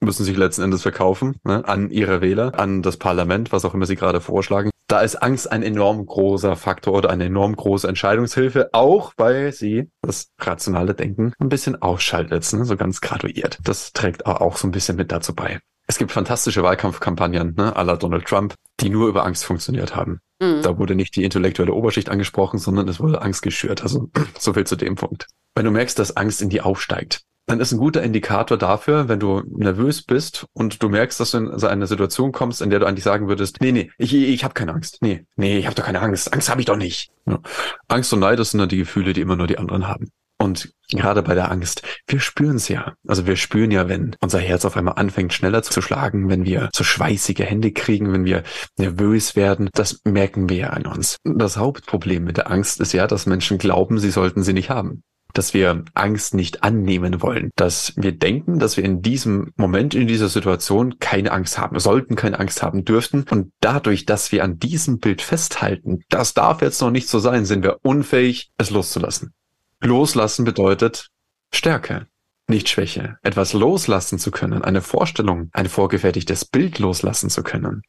müssen 0.00 0.24
sich 0.24 0.38
letzten 0.38 0.62
Endes 0.62 0.80
verkaufen 0.80 1.36
ne, 1.44 1.68
an 1.68 1.90
ihre 1.90 2.22
Wähler, 2.22 2.58
an 2.58 2.80
das 2.80 2.96
Parlament, 2.96 3.52
was 3.52 3.66
auch 3.66 3.74
immer 3.74 3.84
sie 3.84 3.96
gerade 3.96 4.22
vorschlagen. 4.22 4.70
Da 4.90 5.02
ist 5.02 5.22
Angst 5.22 5.52
ein 5.52 5.62
enorm 5.62 6.04
großer 6.04 6.56
Faktor 6.56 6.94
oder 6.94 7.10
eine 7.10 7.26
enorm 7.26 7.54
große 7.54 7.86
Entscheidungshilfe, 7.86 8.70
auch 8.72 9.12
weil 9.18 9.52
sie 9.52 9.88
das 10.02 10.32
rationale 10.40 10.94
Denken 10.94 11.32
ein 11.38 11.48
bisschen 11.48 11.80
ausschaltet, 11.80 12.52
ne, 12.52 12.64
so 12.64 12.76
ganz 12.76 13.00
graduiert. 13.00 13.60
Das 13.62 13.92
trägt 13.92 14.26
auch 14.26 14.56
so 14.56 14.66
ein 14.66 14.72
bisschen 14.72 14.96
mit 14.96 15.12
dazu 15.12 15.32
bei. 15.32 15.60
Es 15.86 15.96
gibt 15.96 16.10
fantastische 16.10 16.64
Wahlkampfkampagnen, 16.64 17.54
ne, 17.56 17.76
à 17.76 17.84
la 17.84 17.94
Donald 17.94 18.24
Trump, 18.24 18.54
die 18.80 18.90
nur 18.90 19.08
über 19.08 19.24
Angst 19.24 19.44
funktioniert 19.44 19.94
haben. 19.94 20.18
Mhm. 20.42 20.62
Da 20.62 20.76
wurde 20.76 20.96
nicht 20.96 21.14
die 21.14 21.22
intellektuelle 21.22 21.72
Oberschicht 21.72 22.08
angesprochen, 22.08 22.58
sondern 22.58 22.88
es 22.88 22.98
wurde 22.98 23.22
Angst 23.22 23.42
geschürt. 23.42 23.84
Also 23.84 24.10
so 24.40 24.54
viel 24.54 24.66
zu 24.66 24.74
dem 24.74 24.96
Punkt. 24.96 25.28
Wenn 25.54 25.66
du 25.66 25.70
merkst, 25.70 26.00
dass 26.00 26.16
Angst 26.16 26.42
in 26.42 26.50
dir 26.50 26.66
aufsteigt, 26.66 27.22
dann 27.50 27.58
ist 27.58 27.72
ein 27.72 27.78
guter 27.78 28.02
Indikator 28.02 28.56
dafür, 28.56 29.08
wenn 29.08 29.18
du 29.18 29.42
nervös 29.48 30.02
bist 30.02 30.46
und 30.52 30.82
du 30.82 30.88
merkst, 30.88 31.18
dass 31.18 31.32
du 31.32 31.38
in 31.38 31.58
so 31.58 31.66
eine 31.66 31.88
Situation 31.88 32.30
kommst, 32.30 32.62
in 32.62 32.70
der 32.70 32.78
du 32.78 32.86
eigentlich 32.86 33.02
sagen 33.02 33.26
würdest, 33.26 33.60
nee, 33.60 33.72
nee, 33.72 33.90
ich, 33.98 34.14
ich 34.14 34.44
habe 34.44 34.54
keine 34.54 34.72
Angst. 34.72 34.98
Nee, 35.00 35.24
nee, 35.34 35.58
ich 35.58 35.66
habe 35.66 35.74
doch 35.74 35.84
keine 35.84 36.00
Angst. 36.00 36.32
Angst 36.32 36.48
habe 36.48 36.60
ich 36.60 36.66
doch 36.66 36.76
nicht. 36.76 37.10
Ja. 37.26 37.40
Angst 37.88 38.12
und 38.12 38.20
Neid, 38.20 38.38
das 38.38 38.52
sind 38.52 38.60
dann 38.60 38.68
die 38.68 38.76
Gefühle, 38.76 39.14
die 39.14 39.20
immer 39.20 39.34
nur 39.34 39.48
die 39.48 39.58
anderen 39.58 39.88
haben. 39.88 40.10
Und 40.38 40.72
gerade 40.88 41.22
bei 41.22 41.34
der 41.34 41.50
Angst, 41.50 41.82
wir 42.06 42.20
spüren 42.20 42.56
es 42.56 42.68
ja. 42.68 42.94
Also 43.06 43.26
wir 43.26 43.34
spüren 43.34 43.72
ja, 43.72 43.88
wenn 43.88 44.14
unser 44.20 44.38
Herz 44.38 44.64
auf 44.64 44.76
einmal 44.76 44.94
anfängt 44.94 45.34
schneller 45.34 45.62
zu 45.62 45.82
schlagen, 45.82 46.28
wenn 46.30 46.44
wir 46.44 46.70
so 46.72 46.84
schweißige 46.84 47.40
Hände 47.40 47.72
kriegen, 47.72 48.12
wenn 48.12 48.24
wir 48.24 48.44
nervös 48.78 49.34
werden, 49.34 49.68
das 49.74 50.00
merken 50.04 50.48
wir 50.48 50.56
ja 50.56 50.70
an 50.70 50.86
uns. 50.86 51.16
Das 51.24 51.56
Hauptproblem 51.56 52.22
mit 52.22 52.36
der 52.36 52.48
Angst 52.50 52.80
ist 52.80 52.92
ja, 52.92 53.08
dass 53.08 53.26
Menschen 53.26 53.58
glauben, 53.58 53.98
sie 53.98 54.10
sollten 54.10 54.44
sie 54.44 54.52
nicht 54.52 54.70
haben 54.70 55.02
dass 55.34 55.54
wir 55.54 55.84
Angst 55.94 56.34
nicht 56.34 56.62
annehmen 56.62 57.22
wollen, 57.22 57.50
dass 57.56 57.92
wir 57.96 58.12
denken, 58.12 58.58
dass 58.58 58.76
wir 58.76 58.84
in 58.84 59.02
diesem 59.02 59.52
Moment, 59.56 59.94
in 59.94 60.06
dieser 60.06 60.28
Situation 60.28 60.98
keine 60.98 61.32
Angst 61.32 61.58
haben, 61.58 61.78
sollten 61.78 62.16
keine 62.16 62.38
Angst 62.38 62.62
haben 62.62 62.84
dürften. 62.84 63.24
Und 63.30 63.52
dadurch, 63.60 64.06
dass 64.06 64.32
wir 64.32 64.44
an 64.44 64.58
diesem 64.58 64.98
Bild 64.98 65.22
festhalten, 65.22 66.02
das 66.08 66.34
darf 66.34 66.62
jetzt 66.62 66.80
noch 66.80 66.90
nicht 66.90 67.08
so 67.08 67.18
sein, 67.18 67.44
sind 67.44 67.62
wir 67.62 67.78
unfähig, 67.82 68.50
es 68.58 68.70
loszulassen. 68.70 69.32
Loslassen 69.80 70.44
bedeutet 70.44 71.08
Stärke, 71.52 72.06
nicht 72.46 72.68
Schwäche. 72.68 73.16
Etwas 73.22 73.52
loslassen 73.52 74.18
zu 74.18 74.30
können, 74.30 74.62
eine 74.62 74.82
Vorstellung, 74.82 75.48
ein 75.52 75.68
vorgefertigtes 75.68 76.44
Bild 76.44 76.78
loslassen 76.78 77.30
zu 77.30 77.42
können, 77.42 77.82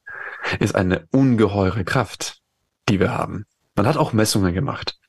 ist 0.59 0.75
eine 0.75 1.07
ungeheure 1.11 1.83
Kraft, 1.83 2.39
die 2.87 2.99
wir 2.99 3.13
haben. 3.13 3.45
Man 3.75 3.87
hat 3.87 3.97
auch 3.97 4.13
Messungen 4.13 4.53
gemacht. 4.53 5.00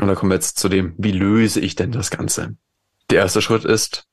Und 0.00 0.08
da 0.08 0.14
kommen 0.14 0.30
wir 0.30 0.36
jetzt 0.36 0.58
zu 0.58 0.68
dem, 0.68 0.94
wie 0.96 1.12
löse 1.12 1.60
ich 1.60 1.76
denn 1.76 1.92
das 1.92 2.10
Ganze? 2.10 2.56
Der 3.10 3.18
erste 3.18 3.42
Schritt 3.42 3.64
ist, 3.64 4.04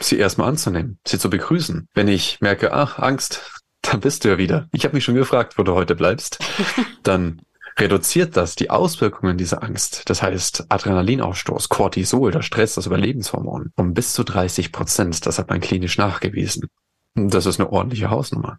sie 0.00 0.18
erstmal 0.18 0.48
anzunehmen, 0.48 0.98
sie 1.06 1.18
zu 1.18 1.28
begrüßen. 1.28 1.88
Wenn 1.94 2.08
ich 2.08 2.40
merke, 2.40 2.72
ach, 2.72 2.98
Angst, 2.98 3.52
dann 3.82 4.00
bist 4.00 4.24
du 4.24 4.30
ja 4.30 4.38
wieder. 4.38 4.68
Ich 4.72 4.84
habe 4.84 4.94
mich 4.94 5.04
schon 5.04 5.14
gefragt, 5.14 5.58
wo 5.58 5.62
du 5.62 5.74
heute 5.74 5.94
bleibst. 5.94 6.38
Dann 7.02 7.40
reduziert 7.78 8.36
das 8.36 8.56
die 8.56 8.68
Auswirkungen 8.68 9.38
dieser 9.38 9.62
Angst. 9.62 10.02
Das 10.10 10.22
heißt, 10.22 10.66
Adrenalinausstoß, 10.68 11.70
Cortisol, 11.70 12.30
der 12.30 12.42
Stress, 12.42 12.74
das 12.74 12.84
Überlebenshormon, 12.84 13.72
um 13.76 13.94
bis 13.94 14.12
zu 14.12 14.22
30 14.22 14.70
Prozent. 14.70 15.24
Das 15.24 15.38
hat 15.38 15.48
man 15.48 15.60
klinisch 15.60 15.96
nachgewiesen. 15.96 16.68
Das 17.14 17.46
ist 17.46 17.58
eine 17.58 17.72
ordentliche 17.72 18.10
Hausnummer. 18.10 18.58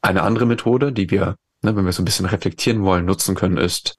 Eine 0.00 0.22
andere 0.22 0.46
Methode, 0.46 0.90
die 0.90 1.10
wir, 1.10 1.36
ne, 1.60 1.76
wenn 1.76 1.84
wir 1.84 1.92
so 1.92 2.00
ein 2.00 2.06
bisschen 2.06 2.26
reflektieren 2.26 2.82
wollen, 2.82 3.04
nutzen 3.04 3.34
können, 3.34 3.58
ist 3.58 3.98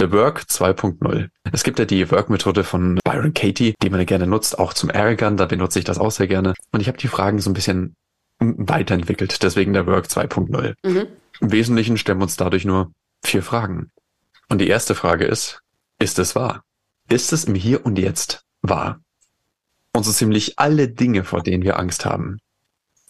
The 0.00 0.12
Work 0.12 0.44
2.0. 0.48 1.28
Es 1.52 1.62
gibt 1.62 1.78
ja 1.78 1.84
die 1.84 2.10
Work-Methode 2.10 2.64
von 2.64 2.98
Byron 3.04 3.34
Katie, 3.34 3.74
die 3.82 3.90
man 3.90 4.06
gerne 4.06 4.26
nutzt, 4.26 4.58
auch 4.58 4.72
zum 4.72 4.88
Ärgern. 4.88 5.36
Da 5.36 5.44
benutze 5.44 5.78
ich 5.78 5.84
das 5.84 5.98
auch 5.98 6.10
sehr 6.10 6.26
gerne. 6.26 6.54
Und 6.72 6.80
ich 6.80 6.88
habe 6.88 6.96
die 6.96 7.06
Fragen 7.06 7.38
so 7.38 7.50
ein 7.50 7.52
bisschen 7.52 7.96
weiterentwickelt. 8.38 9.42
Deswegen 9.42 9.74
der 9.74 9.86
Work 9.86 10.06
2.0. 10.06 10.72
Mhm. 10.82 11.06
Im 11.40 11.52
Wesentlichen 11.52 11.98
stellen 11.98 12.16
wir 12.16 12.22
uns 12.22 12.38
dadurch 12.38 12.64
nur 12.64 12.92
vier 13.22 13.42
Fragen. 13.42 13.90
Und 14.48 14.62
die 14.62 14.68
erste 14.68 14.94
Frage 14.94 15.26
ist, 15.26 15.60
ist 15.98 16.18
es 16.18 16.34
wahr? 16.34 16.64
Ist 17.10 17.34
es 17.34 17.44
im 17.44 17.54
Hier 17.54 17.84
und 17.84 17.98
Jetzt 17.98 18.46
wahr? 18.62 19.00
Und 19.92 20.04
so 20.04 20.12
ziemlich 20.12 20.58
alle 20.58 20.88
Dinge, 20.88 21.24
vor 21.24 21.42
denen 21.42 21.62
wir 21.62 21.78
Angst 21.78 22.06
haben, 22.06 22.38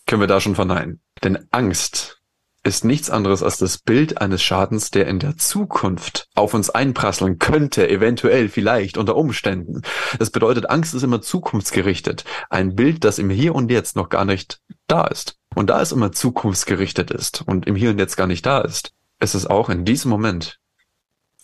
können 0.09 0.23
wir 0.23 0.27
da 0.27 0.41
schon 0.41 0.57
verneinen. 0.57 0.99
Denn 1.23 1.47
Angst 1.53 2.20
ist 2.63 2.85
nichts 2.85 3.09
anderes 3.09 3.43
als 3.43 3.59
das 3.59 3.79
Bild 3.79 4.21
eines 4.21 4.43
Schadens, 4.43 4.91
der 4.91 5.07
in 5.07 5.19
der 5.19 5.37
Zukunft 5.37 6.29
auf 6.35 6.53
uns 6.53 6.69
einprasseln 6.69 7.39
könnte, 7.39 7.89
eventuell, 7.89 8.49
vielleicht, 8.49 8.99
unter 8.99 9.17
Umständen. 9.17 9.83
Das 10.19 10.31
bedeutet, 10.31 10.69
Angst 10.69 10.95
ist 10.95 11.03
immer 11.03 11.23
zukunftsgerichtet. 11.23 12.25
Ein 12.51 12.77
Bild, 12.77 13.05
das 13.05 13.19
im 13.19 13.31
Hier 13.31 13.55
und 13.55 13.71
Jetzt 13.71 13.97
noch 13.97 14.11
gar 14.11 14.27
nicht 14.27 14.61
da 14.87 15.07
ist. 15.07 15.37
Und 15.55 15.71
da 15.71 15.81
es 15.81 15.93
immer 15.93 16.13
zukunftsgerichtet 16.13 17.11
ist 17.11 17.43
und 17.47 17.67
im 17.67 17.77
Hier 17.77 17.91
und 17.91 17.99
Jetzt 17.99 18.17
gar 18.17 18.27
nicht 18.27 18.45
da 18.45 18.61
ist, 18.61 18.93
ist 19.21 19.35
es 19.35 19.47
auch 19.47 19.71
in 19.71 19.85
diesem 19.85 20.11
Moment 20.11 20.59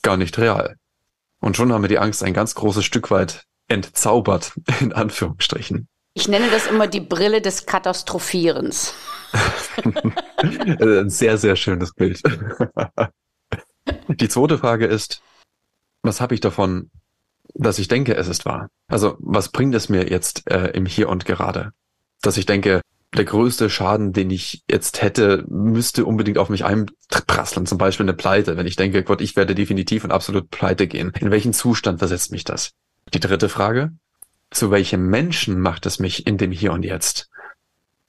gar 0.03 0.17
nicht 0.17 0.37
real. 0.39 0.77
Und 1.41 1.57
schon 1.57 1.73
haben 1.73 1.83
wir 1.83 1.89
die 1.89 1.99
Angst 1.99 2.23
ein 2.23 2.35
ganz 2.35 2.55
großes 2.55 2.85
Stück 2.85 3.11
weit 3.11 3.45
entzaubert, 3.69 4.53
in 4.81 4.93
Anführungsstrichen. 4.93 5.89
Ich 6.13 6.29
nenne 6.29 6.51
das 6.51 6.67
immer 6.67 6.87
die 6.87 7.01
Brille 7.01 7.41
des 7.41 7.67
Katastrophierens. 7.67 8.95
Ein 10.43 11.11
sehr, 11.11 11.39
sehr 11.39 11.57
schönes 11.57 11.93
Bild. 11.93 12.23
Die 14.09 14.29
zweite 14.29 14.59
Frage 14.59 14.87
ist, 14.87 15.23
was 16.03 16.21
habe 16.21 16.35
ich 16.35 16.41
davon, 16.41 16.91
dass 17.55 17.79
ich 17.79 17.89
denke, 17.89 18.17
es 18.17 18.29
ist 18.29 18.45
wahr? 18.45 18.69
Also 18.89 19.17
was 19.19 19.51
bringt 19.51 19.75
es 19.75 19.89
mir 19.89 20.09
jetzt 20.09 20.51
äh, 20.51 20.71
im 20.71 20.87
Hier 20.87 21.09
und 21.09 21.25
Gerade? 21.25 21.73
Dass 22.23 22.37
ich 22.37 22.47
denke, 22.47 22.81
der 23.17 23.25
größte 23.25 23.71
Schaden, 23.71 24.13
den 24.13 24.31
ich 24.31 24.63
jetzt 24.71 25.03
hätte, 25.03 25.45
müsste 25.49 26.05
unbedingt 26.05 26.39
auf 26.39 26.49
mich 26.49 26.65
einprasseln. 26.65 27.67
Zum 27.67 27.79
Beispiel 27.79 28.05
eine 28.05 28.15
Pleite. 28.15 28.57
Wenn 28.57 28.67
ich 28.67 28.77
denke, 28.77 29.03
Gott, 29.03 29.21
ich 29.21 29.37
werde 29.37 29.55
definitiv 29.55 30.05
und 30.05 30.13
absolut 30.13 30.51
pleite 30.51 30.87
gehen. 30.87 31.13
In 31.21 31.31
welchen 31.31 31.53
Zustand 31.53 31.99
versetzt 31.99 32.33
mich 32.33 32.45
das? 32.45 32.73
Die 33.15 33.21
dritte 33.21 33.49
Frage. 33.49 33.93
Zu 34.51 34.71
welchem 34.71 35.09
Menschen 35.09 35.61
macht 35.61 35.87
es 35.87 35.99
mich 35.99 36.27
in 36.27 36.37
dem 36.37 36.53
Hier 36.53 36.73
und 36.73 36.85
Jetzt? 36.85 37.31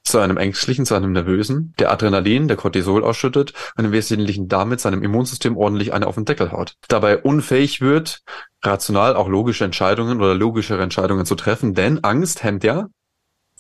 Zu 0.08 0.20
einem 0.20 0.38
ängstlichen, 0.38 0.86
zu 0.86 0.96
einem 0.96 1.12
nervösen, 1.12 1.74
der 1.80 1.92
Adrenalin, 1.92 2.48
der 2.48 2.58
Cortisol 2.58 3.04
ausschüttet 3.04 3.54
und 3.78 3.86
im 3.86 3.92
Wesentlichen 3.92 4.48
damit 4.48 4.80
seinem 4.80 5.04
Immunsystem 5.04 5.58
ordentlich 5.58 5.94
eine 5.94 6.08
auf 6.08 6.16
den 6.16 6.26
Deckel 6.26 6.52
haut. 6.52 6.76
Dabei 6.88 7.18
unfähig 7.18 7.82
wird, 7.82 8.24
rational 8.64 9.16
auch 9.16 9.28
logische 9.28 9.66
Entscheidungen 9.66 10.20
oder 10.20 10.36
logischere 10.36 10.82
Entscheidungen 10.82 11.26
zu 11.26 11.36
treffen, 11.36 11.74
denn 11.74 12.04
Angst 12.04 12.44
hemmt 12.44 12.64
ja 12.64 12.88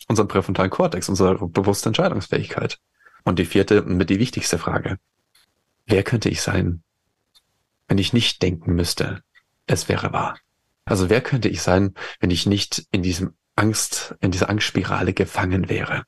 unseren 0.07 0.27
präfrontalen 0.27 0.71
Kortex, 0.71 1.09
unsere 1.09 1.47
bewusste 1.47 1.89
Entscheidungsfähigkeit. 1.89 2.79
Und 3.23 3.39
die 3.39 3.45
vierte 3.45 3.83
und 3.83 3.97
mit 3.97 4.09
die 4.09 4.19
wichtigste 4.19 4.57
Frage. 4.57 4.97
Wer 5.85 6.03
könnte 6.03 6.29
ich 6.29 6.41
sein, 6.41 6.81
wenn 7.87 7.97
ich 7.97 8.13
nicht 8.13 8.41
denken 8.41 8.73
müsste, 8.73 9.21
es 9.65 9.89
wäre 9.89 10.13
wahr? 10.13 10.37
Also 10.85 11.09
wer 11.09 11.19
könnte 11.19 11.49
ich 11.49 11.61
sein, 11.61 11.93
wenn 12.19 12.31
ich 12.31 12.45
nicht 12.45 12.87
in 12.91 13.03
diesem 13.03 13.33
Angst, 13.57 14.15
in 14.21 14.31
dieser 14.31 14.49
Angstspirale 14.49 15.13
gefangen 15.13 15.67
wäre? 15.67 16.03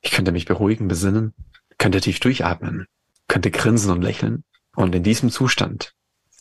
Ich 0.00 0.10
könnte 0.12 0.32
mich 0.32 0.46
beruhigen, 0.46 0.88
besinnen, 0.88 1.34
könnte 1.78 2.00
tief 2.00 2.20
durchatmen, 2.20 2.86
könnte 3.26 3.50
grinsen 3.50 3.90
und 3.90 4.02
lächeln 4.02 4.44
und 4.74 4.94
in 4.94 5.02
diesem 5.02 5.30
Zustand 5.30 5.94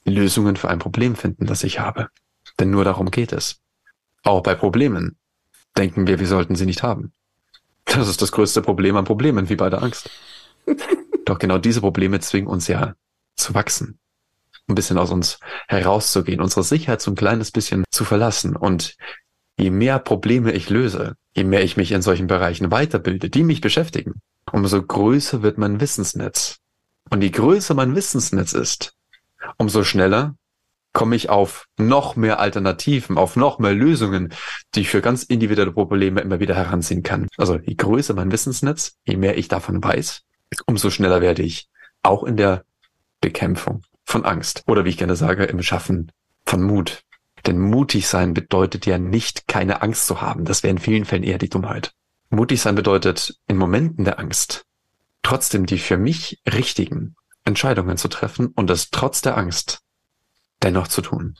Lösungen 0.06 0.56
für 0.56 0.70
ein 0.70 0.80
Problem 0.80 1.16
finden, 1.16 1.46
das 1.46 1.64
ich 1.64 1.80
habe. 1.80 2.10
Denn 2.60 2.70
nur 2.70 2.84
darum 2.84 3.12
geht 3.12 3.34
es. 3.34 3.62
Auch 4.24 4.42
bei 4.42 4.56
Problemen 4.56 5.18
denken 5.78 6.08
wir, 6.08 6.20
wir 6.20 6.28
sollten 6.28 6.56
sie 6.56 6.66
nicht 6.66 6.84
haben. 6.84 7.14
Das 7.86 8.08
ist 8.08 8.22
das 8.22 8.32
größte 8.32 8.62
Problem 8.62 8.96
an 8.98 9.06
Problemen, 9.06 9.50
wie 9.50 9.56
bei 9.56 9.70
der 9.70 9.84
Angst. 9.84 10.10
Doch 11.26 11.40
genau 11.40 11.58
diese 11.58 11.82
Probleme 11.82 12.20
zwingen 12.20 12.48
uns 12.48 12.68
ja 12.68 12.96
zu 13.36 13.54
wachsen, 13.54 14.00
ein 14.68 14.76
bisschen 14.76 14.98
aus 14.98 15.12
uns 15.12 15.40
herauszugehen, 15.68 16.42
unsere 16.42 16.64
Sicherheit 16.64 17.02
so 17.02 17.12
ein 17.12 17.16
kleines 17.16 17.52
bisschen 17.52 17.86
zu 17.92 18.06
verlassen. 18.06 18.56
Und 18.56 18.96
je 19.58 19.72
mehr 19.72 20.00
Probleme 20.00 20.52
ich 20.52 20.70
löse, 20.70 21.16
je 21.36 21.44
mehr 21.44 21.64
ich 21.64 21.78
mich 21.78 21.92
in 21.92 22.02
solchen 22.02 22.28
Bereichen 22.28 22.72
weiterbilde, 22.72 23.30
die 23.30 23.44
mich 23.44 23.62
beschäftigen, 23.62 24.22
umso 24.52 24.82
größer 24.82 25.42
wird 25.42 25.58
mein 25.58 25.82
Wissensnetz. 25.82 26.58
Und 27.10 27.22
je 27.22 27.30
größer 27.30 27.74
mein 27.74 27.96
Wissensnetz 27.96 28.54
ist, 28.54 28.94
umso 29.58 29.84
schneller 29.84 30.36
komme 30.94 31.16
ich 31.16 31.30
auf 31.30 31.68
noch 31.78 32.16
mehr 32.16 32.40
Alternativen, 32.40 33.18
auf 33.18 33.36
noch 33.36 33.60
mehr 33.60 33.74
Lösungen, 33.74 34.34
die 34.74 34.82
ich 34.82 34.90
für 34.90 35.02
ganz 35.02 35.24
individuelle 35.24 35.72
Probleme 35.72 36.22
immer 36.22 36.40
wieder 36.40 36.56
heranziehen 36.56 37.04
kann. 37.04 37.28
Also 37.38 37.60
je 37.60 37.76
größer 37.76 38.14
mein 38.14 38.32
Wissensnetz, 38.32 38.98
je 39.06 39.18
mehr 39.18 39.38
ich 39.38 39.48
davon 39.48 39.84
weiß, 39.84 40.24
umso 40.66 40.90
schneller 40.90 41.22
werde 41.22 41.44
ich 41.44 41.70
auch 42.04 42.24
in 42.24 42.38
der 42.38 42.64
Bekämpfung 43.22 43.84
von 44.06 44.26
Angst 44.26 44.64
oder 44.68 44.86
wie 44.86 44.90
ich 44.90 44.98
gerne 44.98 45.16
sage, 45.16 45.44
im 45.46 45.62
Schaffen 45.62 46.12
von 46.46 46.64
Mut 46.64 47.04
denn 47.48 47.60
mutig 47.60 48.08
sein 48.08 48.34
bedeutet 48.34 48.86
ja 48.86 48.98
nicht, 48.98 49.48
keine 49.48 49.82
Angst 49.82 50.08
zu 50.08 50.22
haben. 50.22 50.46
Das 50.46 50.64
wäre 50.64 50.72
in 50.72 50.78
vielen 50.78 51.06
Fällen 51.06 51.24
eher 51.24 51.38
die 51.38 51.50
Dummheit. 51.50 51.94
Mutig 52.30 52.62
sein 52.62 52.76
bedeutet, 52.76 53.40
in 53.48 53.58
Momenten 53.58 54.06
der 54.06 54.20
Angst 54.20 54.66
trotzdem 55.28 55.66
die 55.66 55.78
für 55.78 55.98
mich 55.98 56.42
richtigen 56.50 57.18
Entscheidungen 57.44 57.98
zu 57.98 58.08
treffen 58.08 58.48
und 58.48 58.70
es 58.70 58.92
trotz 58.92 59.22
der 59.22 59.38
Angst 59.38 59.80
dennoch 60.64 60.88
zu 60.88 61.02
tun. 61.02 61.36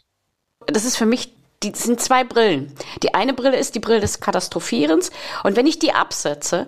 Das 0.66 0.84
ist 0.84 0.98
für 0.98 1.06
mich 1.06 1.34
die 1.64 1.74
sind 1.74 2.00
zwei 2.00 2.24
Brillen. 2.24 2.72
Die 3.02 3.16
eine 3.16 3.34
Brille 3.34 3.58
ist 3.58 3.74
die 3.76 3.80
Brille 3.80 4.00
des 4.00 4.20
Katastrophierens. 4.20 5.10
Und 5.44 5.56
wenn 5.56 5.66
ich 5.66 5.80
die 5.80 5.92
absetze 5.92 6.68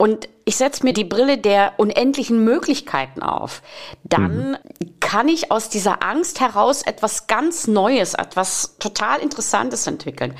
und 0.00 0.30
ich 0.46 0.56
setze 0.56 0.82
mir 0.82 0.94
die 0.94 1.04
Brille 1.04 1.36
der 1.36 1.74
unendlichen 1.76 2.42
Möglichkeiten 2.42 3.22
auf, 3.22 3.60
dann 4.02 4.52
mhm. 4.52 4.56
kann 4.98 5.28
ich 5.28 5.52
aus 5.52 5.68
dieser 5.68 6.02
Angst 6.02 6.40
heraus 6.40 6.80
etwas 6.80 7.26
ganz 7.26 7.66
Neues, 7.66 8.14
etwas 8.14 8.78
total 8.78 9.18
Interessantes 9.20 9.86
entwickeln. 9.86 10.34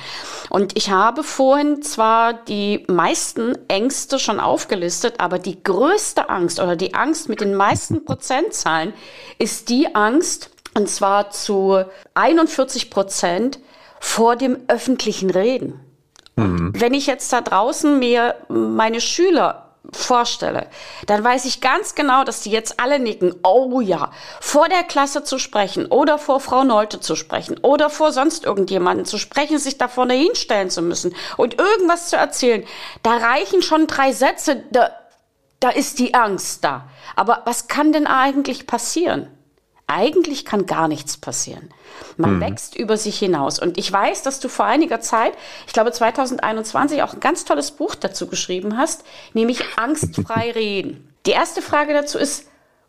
Und 0.48 0.78
ich 0.78 0.90
habe 0.90 1.22
vorhin 1.22 1.82
zwar 1.82 2.32
die 2.32 2.86
meisten 2.88 3.52
Ängste 3.68 4.18
schon 4.18 4.40
aufgelistet, 4.40 5.16
aber 5.18 5.38
die 5.38 5.62
größte 5.62 6.30
Angst 6.30 6.58
oder 6.58 6.74
die 6.74 6.94
Angst 6.94 7.28
mit 7.28 7.42
den 7.42 7.54
meisten 7.54 8.06
Prozentzahlen 8.06 8.94
ist 9.38 9.68
die 9.68 9.94
Angst, 9.94 10.48
und 10.72 10.88
zwar 10.88 11.32
zu 11.32 11.84
41 12.14 12.88
Prozent, 12.88 13.58
vor 14.00 14.36
dem 14.36 14.56
öffentlichen 14.68 15.28
Reden. 15.28 15.80
Mhm. 16.36 16.72
Wenn 16.74 16.94
ich 16.94 17.06
jetzt 17.06 17.32
da 17.32 17.40
draußen 17.40 17.98
mir 17.98 18.34
meine 18.48 19.00
Schüler 19.00 19.66
vorstelle, 19.92 20.68
dann 21.06 21.24
weiß 21.24 21.44
ich 21.46 21.60
ganz 21.60 21.94
genau, 21.94 22.24
dass 22.24 22.42
die 22.42 22.50
jetzt 22.50 22.80
alle 22.80 22.98
nicken. 22.98 23.34
Oh 23.42 23.80
ja, 23.80 24.12
vor 24.40 24.68
der 24.68 24.82
Klasse 24.82 25.24
zu 25.24 25.38
sprechen 25.38 25.86
oder 25.86 26.18
vor 26.18 26.40
Frau 26.40 26.64
Neute 26.64 27.00
zu 27.00 27.16
sprechen 27.16 27.58
oder 27.62 27.90
vor 27.90 28.12
sonst 28.12 28.44
irgendjemanden 28.44 29.06
zu 29.06 29.18
sprechen, 29.18 29.58
sich 29.58 29.78
da 29.78 29.88
vorne 29.88 30.14
hinstellen 30.14 30.70
zu 30.70 30.82
müssen 30.82 31.14
und 31.36 31.58
irgendwas 31.58 32.08
zu 32.08 32.16
erzählen. 32.16 32.64
Da 33.02 33.16
reichen 33.16 33.62
schon 33.62 33.86
drei 33.86 34.12
Sätze, 34.12 34.64
da, 34.70 34.90
da 35.60 35.70
ist 35.70 35.98
die 35.98 36.14
Angst 36.14 36.64
da. 36.64 36.88
Aber 37.16 37.42
was 37.44 37.68
kann 37.68 37.92
denn 37.92 38.06
eigentlich 38.06 38.66
passieren? 38.66 39.28
Eigentlich 39.92 40.44
kann 40.44 40.66
gar 40.66 40.86
nichts 40.86 41.16
passieren. 41.16 41.70
Man 42.16 42.36
mhm. 42.36 42.40
wächst 42.42 42.76
über 42.76 42.96
sich 42.96 43.18
hinaus. 43.18 43.58
Und 43.58 43.76
ich 43.76 43.90
weiß, 43.90 44.22
dass 44.22 44.38
du 44.38 44.48
vor 44.48 44.64
einiger 44.64 45.00
Zeit, 45.00 45.32
ich 45.66 45.72
glaube 45.72 45.90
2021, 45.90 47.02
auch 47.02 47.14
ein 47.14 47.18
ganz 47.18 47.44
tolles 47.44 47.72
Buch 47.72 47.96
dazu 47.96 48.28
geschrieben 48.28 48.76
hast, 48.76 49.04
nämlich 49.34 49.64
Angstfrei 49.76 50.50
reden. 50.54 51.12
Die 51.26 51.32
erste 51.32 51.60
Frage 51.60 51.92
dazu 51.92 52.18
ist, 52.18 52.48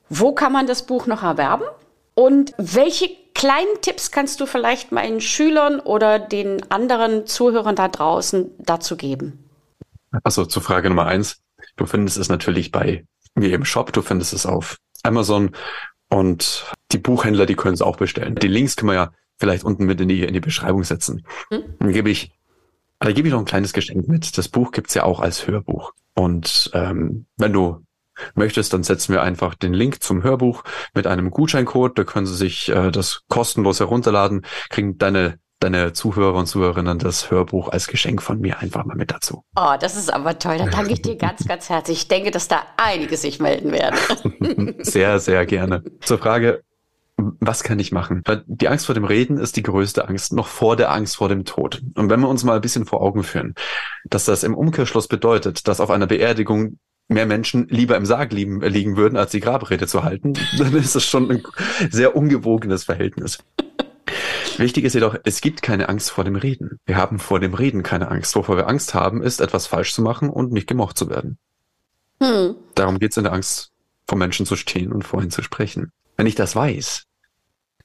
wo 0.10 0.34
kann 0.34 0.54
man 0.54 0.68
das 0.68 0.86
Buch 0.86 1.08
noch 1.08 1.24
erwerben? 1.24 1.64
Und 2.14 2.54
welche 2.58 3.10
kleinen 3.34 3.82
Tipps 3.82 4.12
kannst 4.12 4.40
du 4.40 4.46
vielleicht 4.46 4.92
meinen 4.92 5.22
Schülern 5.22 5.80
oder 5.80 6.20
den 6.20 6.72
anderen 6.72 7.26
Zuhörern 7.26 7.76
da 7.76 7.88
draußen 7.88 8.52
dazu 8.60 8.96
geben? 8.96 9.50
Also 10.24 10.46
zu 10.46 10.62
Frage 10.62 10.90
Nummer 10.90 11.08
eins. 11.08 11.42
Du 11.78 11.88
findest 11.88 12.18
es 12.18 12.30
natürlich 12.30 12.72
bei 12.72 13.06
mir 13.34 13.56
im 13.56 13.66
Shop, 13.66 13.92
du 13.92 14.04
findest 14.04 14.34
es 14.34 14.46
auf 14.46 14.78
Amazon 15.02 15.56
und 16.12 16.72
die 16.92 17.00
Buchhändler, 17.00 17.46
die 17.46 17.56
können 17.56 17.74
es 17.74 17.82
auch 17.82 17.98
bestellen. 17.98 18.36
Die 18.36 18.48
Links 18.48 18.76
können 18.76 18.92
wir 18.92 18.96
ja 18.96 19.12
vielleicht 19.40 19.64
unten 19.64 19.86
mit 19.86 20.00
in 20.00 20.10
die, 20.10 20.24
in 20.24 20.34
die 20.34 20.40
Beschreibung 20.40 20.84
setzen. 20.84 21.26
Mhm. 21.50 21.76
Dann 21.80 21.94
gebe 21.94 22.10
ich 22.10 22.32
da 23.02 23.12
gebe 23.12 23.28
ich 23.28 23.34
noch 23.34 23.40
ein 23.40 23.46
kleines 23.46 23.74
Geschenk 23.74 24.08
mit. 24.08 24.38
Das 24.38 24.48
Buch 24.48 24.72
gibt's 24.72 24.94
ja 24.94 25.04
auch 25.04 25.20
als 25.20 25.48
Hörbuch. 25.48 25.94
Und 26.14 26.70
ähm, 26.74 27.26
wenn 27.36 27.52
du 27.52 27.84
möchtest, 28.36 28.74
dann 28.74 28.84
setzen 28.84 29.14
wir 29.14 29.24
einfach 29.24 29.56
den 29.56 29.74
Link 29.74 30.04
zum 30.04 30.22
Hörbuch 30.22 30.64
mit 30.94 31.08
einem 31.08 31.32
Gutscheincode. 31.32 31.98
Da 31.98 32.04
können 32.04 32.28
Sie 32.28 32.36
sich 32.36 32.70
äh, 32.70 32.92
das 32.92 33.24
kostenlos 33.28 33.80
herunterladen, 33.80 34.46
kriegen 34.70 35.00
deine 35.00 35.40
deine 35.62 35.94
Zuhörer 35.94 36.36
und 36.36 36.48
Zuhörerinnen 36.48 37.00
das 37.00 37.32
Hörbuch 37.32 37.70
als 37.70 37.88
Geschenk 37.88 38.22
von 38.22 38.40
mir 38.40 38.60
einfach 38.60 38.84
mal 38.84 38.98
mit 38.98 39.12
dazu. 39.12 39.44
Oh, 39.56 39.76
das 39.80 39.96
ist 39.96 40.12
aber 40.12 40.38
toll. 40.38 40.58
Da 40.58 40.66
danke 40.66 40.94
ich 40.94 41.02
dir 41.02 41.16
ganz, 41.16 41.48
ganz 41.48 41.70
herzlich. 41.70 42.00
Ich 42.00 42.08
denke, 42.08 42.32
dass 42.32 42.48
da 42.48 42.64
einige 42.78 43.16
sich 43.16 43.40
melden 43.40 43.72
werden. 43.72 44.76
sehr, 44.84 45.20
sehr 45.20 45.46
gerne. 45.46 45.84
Zur 46.02 46.18
Frage, 46.18 46.64
was 47.16 47.64
kann 47.64 47.80
ich 47.80 47.92
machen? 47.92 48.24
Die 48.48 48.68
Angst 48.68 48.88
vor 48.88 48.96
dem 48.96 49.06
Reden 49.06 49.38
ist 49.38 49.56
die 49.56 49.64
größte 49.64 50.08
Angst, 50.08 50.34
noch 50.34 50.48
vor 50.48 50.76
der 50.76 50.92
Angst 50.92 51.18
vor 51.18 51.30
dem 51.30 51.46
Tod. 51.46 51.82
Und 51.96 52.10
wenn 52.10 52.20
wir 52.20 52.30
uns 52.30 52.44
mal 52.44 52.56
ein 52.56 52.62
bisschen 52.62 52.86
vor 52.86 53.02
Augen 53.02 53.24
führen, 53.24 53.54
dass 54.06 54.26
das 54.26 54.44
im 54.44 54.56
Umkehrschluss 54.56 55.08
bedeutet, 55.08 55.68
dass 55.68 55.80
auf 55.80 55.92
einer 55.92 56.08
Beerdigung 56.08 56.80
mehr 57.08 57.26
Menschen 57.26 57.68
lieber 57.70 57.98
im 57.98 58.06
Sarg 58.06 58.32
liegen, 58.32 58.62
liegen 58.62 58.98
würden, 58.98 59.18
als 59.18 59.32
die 59.32 59.42
Grabrede 59.42 59.86
zu 59.86 60.04
halten, 60.04 60.34
dann 60.58 60.74
ist 60.76 60.96
das 60.96 61.06
schon 61.06 61.30
ein 61.30 61.44
sehr 61.92 62.16
ungewogenes 62.16 62.86
Verhältnis. 62.86 63.40
Wichtig 64.62 64.86
ist 64.86 64.94
jedoch, 64.94 65.16
es 65.24 65.42
gibt 65.42 65.64
keine 65.64 65.90
Angst 65.90 66.12
vor 66.12 66.24
dem 66.24 66.36
Reden. 66.36 66.80
Wir 66.86 66.96
haben 66.96 67.18
vor 67.18 67.40
dem 67.40 67.56
Reden 67.56 67.82
keine 67.82 68.12
Angst. 68.12 68.36
Wovor 68.36 68.58
wir 68.58 68.68
Angst 68.68 68.94
haben, 68.94 69.24
ist, 69.24 69.42
etwas 69.42 69.66
falsch 69.66 69.92
zu 69.92 70.04
machen 70.04 70.30
und 70.30 70.52
nicht 70.52 70.68
gemocht 70.68 71.00
zu 71.00 71.10
werden. 71.10 71.40
Hm. 72.22 72.56
Darum 72.76 73.00
geht 73.00 73.10
es 73.10 73.18
in 73.18 73.24
der 73.24 73.34
Angst, 73.34 73.72
vor 74.08 74.20
Menschen 74.20 74.46
zu 74.46 74.56
stehen 74.56 74.92
und 74.92 75.02
vorhin 75.02 75.32
zu 75.32 75.42
sprechen. 75.42 75.92
Wenn 76.16 76.28
ich 76.28 76.36
das 76.36 76.56
weiß, 76.56 77.06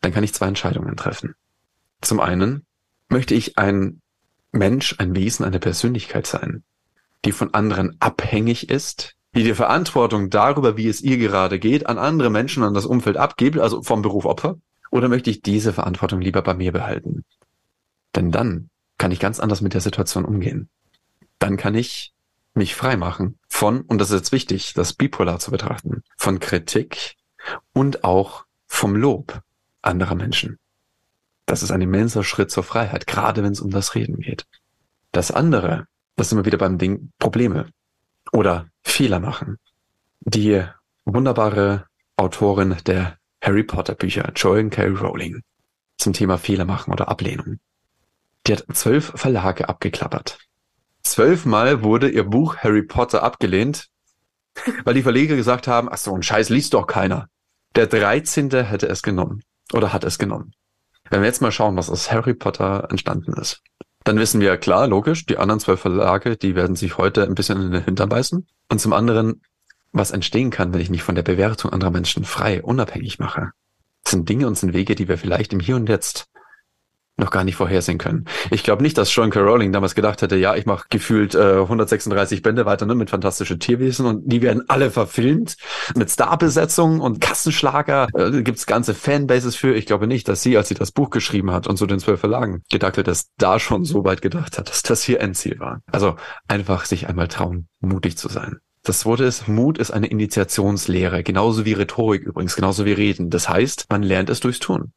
dann 0.03 0.13
kann 0.13 0.23
ich 0.23 0.35
zwei 0.35 0.49
Entscheidungen 0.49 0.99
treffen. 0.99 1.35
Zum 2.03 2.21
einen 2.21 2.67
möchte 3.09 3.35
ich 3.35 3.57
ein 3.57 4.03
Mensch, 4.53 4.97
ein 4.99 5.17
Wesen, 5.17 5.47
eine 5.47 5.59
Persönlichkeit 5.59 6.27
sein, 6.27 6.63
die 7.25 7.33
von 7.33 7.55
anderen 7.55 7.97
abhängig 8.01 8.69
ist, 8.69 9.15
die 9.35 9.45
die 9.45 9.55
Verantwortung 9.55 10.29
darüber, 10.29 10.77
wie 10.77 10.89
es 10.89 11.01
ihr 11.01 11.17
gerade 11.17 11.59
geht, 11.59 11.87
an 11.87 11.97
andere 11.97 12.29
Menschen, 12.29 12.63
an 12.63 12.75
das 12.75 12.85
Umfeld 12.85 13.17
abgibt, 13.17 13.59
also 13.59 13.83
vom 13.83 14.03
Beruf 14.03 14.27
Opfer, 14.27 14.59
oder 14.97 15.09
möchte 15.09 15.31
ich 15.31 15.43
diese 15.43 15.73
Verantwortung 15.73 16.21
lieber 16.21 16.43
bei 16.43 16.55
mir 16.55 16.73
behalten? 16.73 17.25
Denn 18.15 18.33
dann 18.33 18.71
kann 18.99 19.13
ich 19.13 19.21
ganz 19.21 19.41
anders 19.41 19.61
mit 19.61 19.75
der 19.75 19.81
Situation 19.81 20.25
umgehen. 20.25 20.69
Dann 21.39 21.57
kann 21.57 21.75
ich 21.75 22.15
mich 22.55 22.75
frei 22.75 22.97
machen 22.97 23.39
von, 23.49 23.83
und 23.83 23.99
das 23.99 24.11
ist 24.11 24.17
jetzt 24.17 24.33
wichtig, 24.33 24.73
das 24.75 24.95
bipolar 24.95 25.39
zu 25.39 25.51
betrachten, 25.51 26.03
von 26.17 26.41
Kritik 26.41 27.17
und 27.73 28.05
auch 28.05 28.47
vom 28.67 28.97
Lob 28.97 29.43
anderer 29.83 30.15
Menschen. 30.15 30.59
Das 31.45 31.63
ist 31.63 31.71
ein 31.71 31.83
immenser 31.83 32.25
Schritt 32.25 32.51
zur 32.51 32.65
Freiheit, 32.65 33.07
gerade 33.07 33.43
wenn 33.43 33.53
es 33.53 33.61
um 33.61 33.71
das 33.71 33.95
Reden 33.95 34.19
geht. 34.19 34.47
Das 35.13 35.31
andere, 35.31 35.87
das 36.17 36.31
sind 36.31 36.39
wir 36.39 36.45
wieder 36.45 36.59
beim 36.59 36.79
Ding 36.79 37.13
Probleme 37.19 37.69
oder 38.33 38.67
Fehler 38.83 39.21
machen. 39.21 39.59
Die 40.21 40.65
wunderbare 41.05 41.87
Autorin 42.17 42.77
der 42.87 43.19
Harry 43.47 43.63
Potter 43.63 43.95
Bücher, 43.95 44.33
Joanne 44.35 44.71
K. 44.71 44.87
Rowling, 44.87 45.41
zum 45.99 46.13
Thema 46.13 46.37
Fehler 46.37 46.65
machen 46.65 46.93
oder 46.93 47.09
Ablehnung. 47.09 47.61
Die 48.45 48.53
hat 48.53 48.65
zwölf 48.73 49.13
Verlage 49.15 49.69
abgeklappert. 49.69 50.39
Zwölfmal 51.05 51.85
wurde 51.85 52.09
ihr 52.09 52.25
Buch 52.25 52.57
Harry 52.57 52.83
Potter 52.83 53.23
abgelehnt, 53.23 53.87
weil 54.85 54.95
die 54.95 55.05
Verleger 55.05 55.37
gesagt 55.37 55.69
haben, 55.69 55.89
ach 55.89 55.99
so, 55.99 56.13
ein 56.13 56.25
Scheiß 56.25 56.49
liest 56.49 56.75
doch 56.75 56.89
keiner. 56.89 57.29
Der 57.77 57.87
13. 57.87 58.51
hätte 58.51 58.89
es 58.89 59.03
genommen 59.03 59.45
oder 59.73 59.93
hat 59.93 60.03
es 60.03 60.19
genommen. 60.19 60.53
Wenn 61.09 61.21
wir 61.21 61.29
jetzt 61.29 61.41
mal 61.41 61.53
schauen, 61.53 61.77
was 61.77 61.89
aus 61.89 62.11
Harry 62.11 62.35
Potter 62.35 62.89
entstanden 62.91 63.33
ist, 63.35 63.63
dann 64.03 64.19
wissen 64.19 64.41
wir 64.41 64.57
klar, 64.57 64.89
logisch, 64.89 65.25
die 65.25 65.39
anderen 65.39 65.61
zwölf 65.61 65.79
Verlage, 65.79 66.37
die 66.37 66.57
werden 66.57 66.75
sich 66.75 66.99
heute 66.99 67.23
ein 67.23 67.37
bisschen 67.37 67.63
in 67.63 67.71
den 67.71 67.85
Hintern 67.85 68.09
beißen. 68.09 68.45
Und 68.69 68.81
zum 68.81 68.93
anderen 68.93 69.41
was 69.97 70.11
entstehen 70.11 70.51
kann, 70.51 70.73
wenn 70.73 70.81
ich 70.81 70.91
mich 70.91 71.03
von 71.03 71.15
der 71.15 71.23
Bewertung 71.23 71.73
anderer 71.73 71.91
Menschen 71.91 72.25
frei, 72.25 72.63
unabhängig 72.63 73.19
mache. 73.19 73.51
Das 74.05 74.13
sind 74.13 74.29
Dinge 74.29 74.47
und 74.47 74.57
sind 74.57 74.73
Wege, 74.73 74.95
die 74.95 75.09
wir 75.09 75.19
vielleicht 75.19 75.53
im 75.53 75.61
Hier 75.61 75.77
und 75.77 75.89
Jetzt 75.89 76.29
noch 77.19 77.31
gar 77.31 77.45
nicht 77.45 77.57
vorhersehen 77.57 77.99
können. 77.99 78.27
Ich 78.51 78.63
glaube 78.63 78.83
nicht, 78.83 78.99
dass 78.99 79.11
Sean 79.11 79.31
K. 79.31 79.41
Rowling 79.41 79.73
damals 79.73 79.95
gedacht 79.95 80.21
hätte, 80.21 80.37
ja, 80.37 80.55
ich 80.55 80.67
mache 80.67 80.87
gefühlt 80.91 81.35
äh, 81.35 81.61
136 81.61 82.43
Bände 82.43 82.67
weiter 82.67 82.85
ne, 82.85 82.95
mit 82.95 83.11
fantastische 83.11 83.59
Tierwesen 83.59 84.07
und 84.07 84.31
die 84.31 84.43
werden 84.43 84.65
alle 84.69 84.91
verfilmt 84.91 85.57
mit 85.95 86.11
Starbesetzungen 86.11 87.01
und 87.01 87.21
Kassenschlager. 87.21 88.09
Äh, 88.15 88.43
Gibt 88.43 88.67
ganze 88.67 88.95
Fanbases 88.95 89.57
für. 89.57 89.75
Ich 89.75 89.87
glaube 89.87 90.07
nicht, 90.07 90.29
dass 90.29 90.43
sie, 90.43 90.57
als 90.59 90.69
sie 90.69 90.75
das 90.75 90.93
Buch 90.93 91.11
geschrieben 91.11 91.53
hat 91.53 91.67
und 91.67 91.77
so 91.77 91.87
den 91.87 92.01
zwölf 92.01 92.21
Verlagen 92.21 92.63
gedacht 92.71 92.99
hat, 92.99 93.07
dass 93.07 93.31
da 93.39 93.59
schon 93.59 93.85
so 93.85 94.05
weit 94.05 94.21
gedacht 94.21 94.59
hat, 94.59 94.69
dass 94.69 94.83
das 94.83 95.03
hier 95.03 95.21
Endziel 95.21 95.59
war. 95.59 95.81
Also 95.91 96.17
einfach 96.49 96.85
sich 96.85 97.09
einmal 97.09 97.29
trauen, 97.29 97.69
mutig 97.81 98.19
zu 98.19 98.29
sein. 98.29 98.59
Das 98.87 99.05
Wort 99.05 99.19
ist, 99.19 99.49
Mut 99.49 99.79
ist 99.79 99.91
eine 99.91 100.07
Initiationslehre, 100.07 101.25
genauso 101.25 101.65
wie 101.65 101.73
Rhetorik 101.73 102.23
übrigens, 102.23 102.55
genauso 102.55 102.85
wie 102.85 102.93
Reden. 102.93 103.31
Das 103.31 103.49
heißt, 103.49 103.87
man 103.91 104.05
lernt 104.05 104.31
es 104.31 104.39
durchs 104.39 104.61
Tun. 104.61 104.93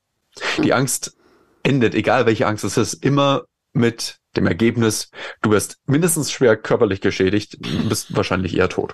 Die 0.63 0.73
Angst 0.73 1.17
endet, 1.63 1.95
egal 1.95 2.28
welche 2.28 2.45
Angst 2.45 2.63
es 2.63 2.78
ist, 2.78 3.04
immer 3.04 3.45
mit 3.73 4.19
dem 4.36 4.45
Ergebnis, 4.45 5.10
du 5.41 5.49
wirst 5.49 5.80
mindestens 5.88 6.32
schwer 6.32 6.56
körperlich 6.56 7.02
geschädigt, 7.02 7.58
bist 7.89 8.15
wahrscheinlich 8.15 8.56
eher 8.56 8.69
tot. 8.69 8.93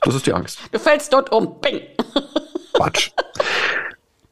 Das 0.00 0.14
ist 0.14 0.26
die 0.26 0.32
Angst. 0.32 0.60
Du 0.72 0.78
fällst 0.78 1.12
dort 1.12 1.30
um. 1.30 1.60
Bing. 1.60 1.82
Quatsch. 2.72 3.10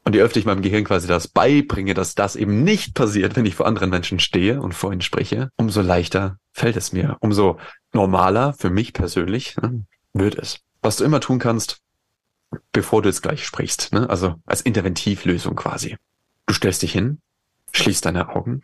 Und 0.05 0.13
je 0.13 0.21
öfter 0.21 0.39
ich 0.39 0.45
meinem 0.45 0.61
Gehirn 0.61 0.83
quasi 0.83 1.07
das 1.07 1.27
beibringe, 1.27 1.95
dass 1.95 2.13
das 2.13 2.35
eben 2.35 2.63
nicht 2.63 2.93
passiert, 2.93 3.35
wenn 3.35 3.45
ich 3.45 3.55
vor 3.55 3.65
anderen 3.65 3.89
Menschen 3.89 4.19
stehe 4.19 4.61
und 4.61 4.73
vor 4.73 4.91
ihnen 4.91 5.01
spreche, 5.01 5.49
umso 5.57 5.81
leichter 5.81 6.37
fällt 6.53 6.77
es 6.77 6.93
mir. 6.93 7.17
Umso 7.21 7.59
normaler 7.91 8.53
für 8.53 8.69
mich 8.69 8.93
persönlich 8.93 9.57
ne, 9.57 9.85
wird 10.13 10.35
es. 10.35 10.59
Was 10.83 10.97
du 10.97 11.03
immer 11.03 11.21
tun 11.21 11.39
kannst, 11.39 11.81
bevor 12.71 13.01
du 13.01 13.09
jetzt 13.09 13.23
gleich 13.23 13.45
sprichst, 13.45 13.93
ne? 13.93 14.07
also 14.07 14.35
als 14.45 14.61
Interventivlösung 14.61 15.55
quasi. 15.55 15.97
Du 16.45 16.53
stellst 16.53 16.83
dich 16.83 16.91
hin, 16.91 17.19
schließt 17.71 18.05
deine 18.05 18.29
Augen, 18.29 18.61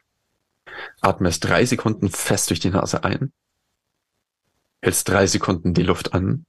atmest 1.01 1.43
drei 1.43 1.65
Sekunden 1.65 2.09
fest 2.09 2.51
durch 2.51 2.59
die 2.59 2.69
Nase 2.69 3.03
ein, 3.03 3.33
hältst 4.83 5.09
drei 5.09 5.25
Sekunden 5.25 5.73
die 5.73 5.83
Luft 5.83 6.13
an, 6.13 6.45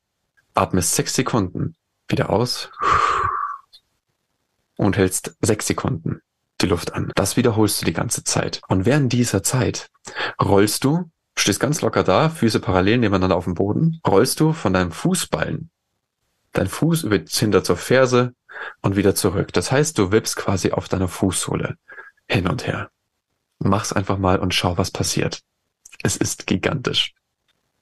atmest 0.53 0.95
sechs 0.95 1.15
Sekunden 1.15 1.77
wieder 2.09 2.29
aus 2.29 2.71
und 4.85 4.97
hältst 4.97 5.37
sechs 5.41 5.67
Sekunden 5.67 6.21
die 6.61 6.67
Luft 6.67 6.95
an. 6.95 7.11
Das 7.15 7.37
wiederholst 7.37 7.81
du 7.81 7.87
die 7.87 7.93
ganze 7.93 8.25
Zeit. 8.25 8.61
Und 8.69 8.87
während 8.87 9.13
dieser 9.13 9.43
Zeit 9.43 9.89
rollst 10.41 10.85
du 10.85 11.11
stehst 11.37 11.61
ganz 11.61 11.81
locker 11.81 12.05
da, 12.05 12.29
Füße 12.29 12.61
parallel 12.61 12.99
nebeneinander 12.99 13.37
auf 13.37 13.45
dem 13.45 13.55
Boden, 13.55 14.01
rollst 14.07 14.39
du 14.41 14.53
von 14.53 14.73
deinem 14.73 14.93
Fußballen 14.93 15.71
dein 16.53 16.69
Fuß 16.69 17.05
über 17.05 17.19
hinter 17.27 17.65
zur 17.65 17.77
Ferse 17.77 18.35
und 18.83 18.97
wieder 18.97 19.15
zurück. 19.15 19.53
Das 19.53 19.73
heißt, 19.73 19.97
du 19.99 20.13
wippst 20.13 20.37
quasi 20.37 20.73
auf 20.73 20.89
deiner 20.89 21.09
Fußsohle 21.09 21.77
hin 22.29 22.47
und 22.47 22.67
her. 22.67 22.91
Mach's 23.59 23.93
einfach 23.93 24.19
mal 24.19 24.39
und 24.39 24.55
schau, 24.55 24.77
was 24.77 24.91
passiert. 24.91 25.41
Es 26.03 26.17
ist 26.17 26.47
gigantisch. 26.47 27.15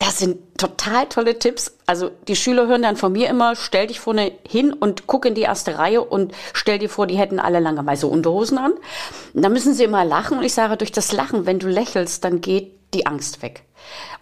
Das 0.01 0.19
sind 0.19 0.39
total 0.57 1.07
tolle 1.07 1.39
Tipps. 1.39 1.77
Also 1.85 2.11
die 2.27 2.35
Schüler 2.35 2.67
hören 2.67 2.83
dann 2.83 2.97
von 2.97 3.13
mir 3.13 3.29
immer, 3.29 3.55
stell 3.55 3.87
dich 3.87 4.01
vorne 4.01 4.33
hin 4.49 4.73
und 4.73 5.07
guck 5.07 5.27
in 5.27 5.35
die 5.35 5.43
erste 5.43 5.79
Reihe 5.79 6.03
und 6.03 6.33
stell 6.55 6.79
dir 6.79 6.89
vor, 6.89 7.07
die 7.07 7.19
hätten 7.19 7.39
alle 7.39 7.61
lange 7.61 7.85
weiße 7.85 8.07
Unterhosen 8.07 8.57
an. 8.57 8.73
Und 9.35 9.43
dann 9.43 9.53
müssen 9.53 9.75
sie 9.75 9.85
immer 9.85 10.07
lachen 10.07 10.39
und 10.39 10.45
ich 10.45 10.55
sage, 10.55 10.79
durch 10.79 10.91
das 10.91 11.13
Lachen, 11.13 11.45
wenn 11.45 11.59
du 11.59 11.69
lächelst, 11.69 12.25
dann 12.25 12.41
geht 12.41 12.73
die 12.95 13.07
Angst 13.07 13.43
weg. 13.43 13.63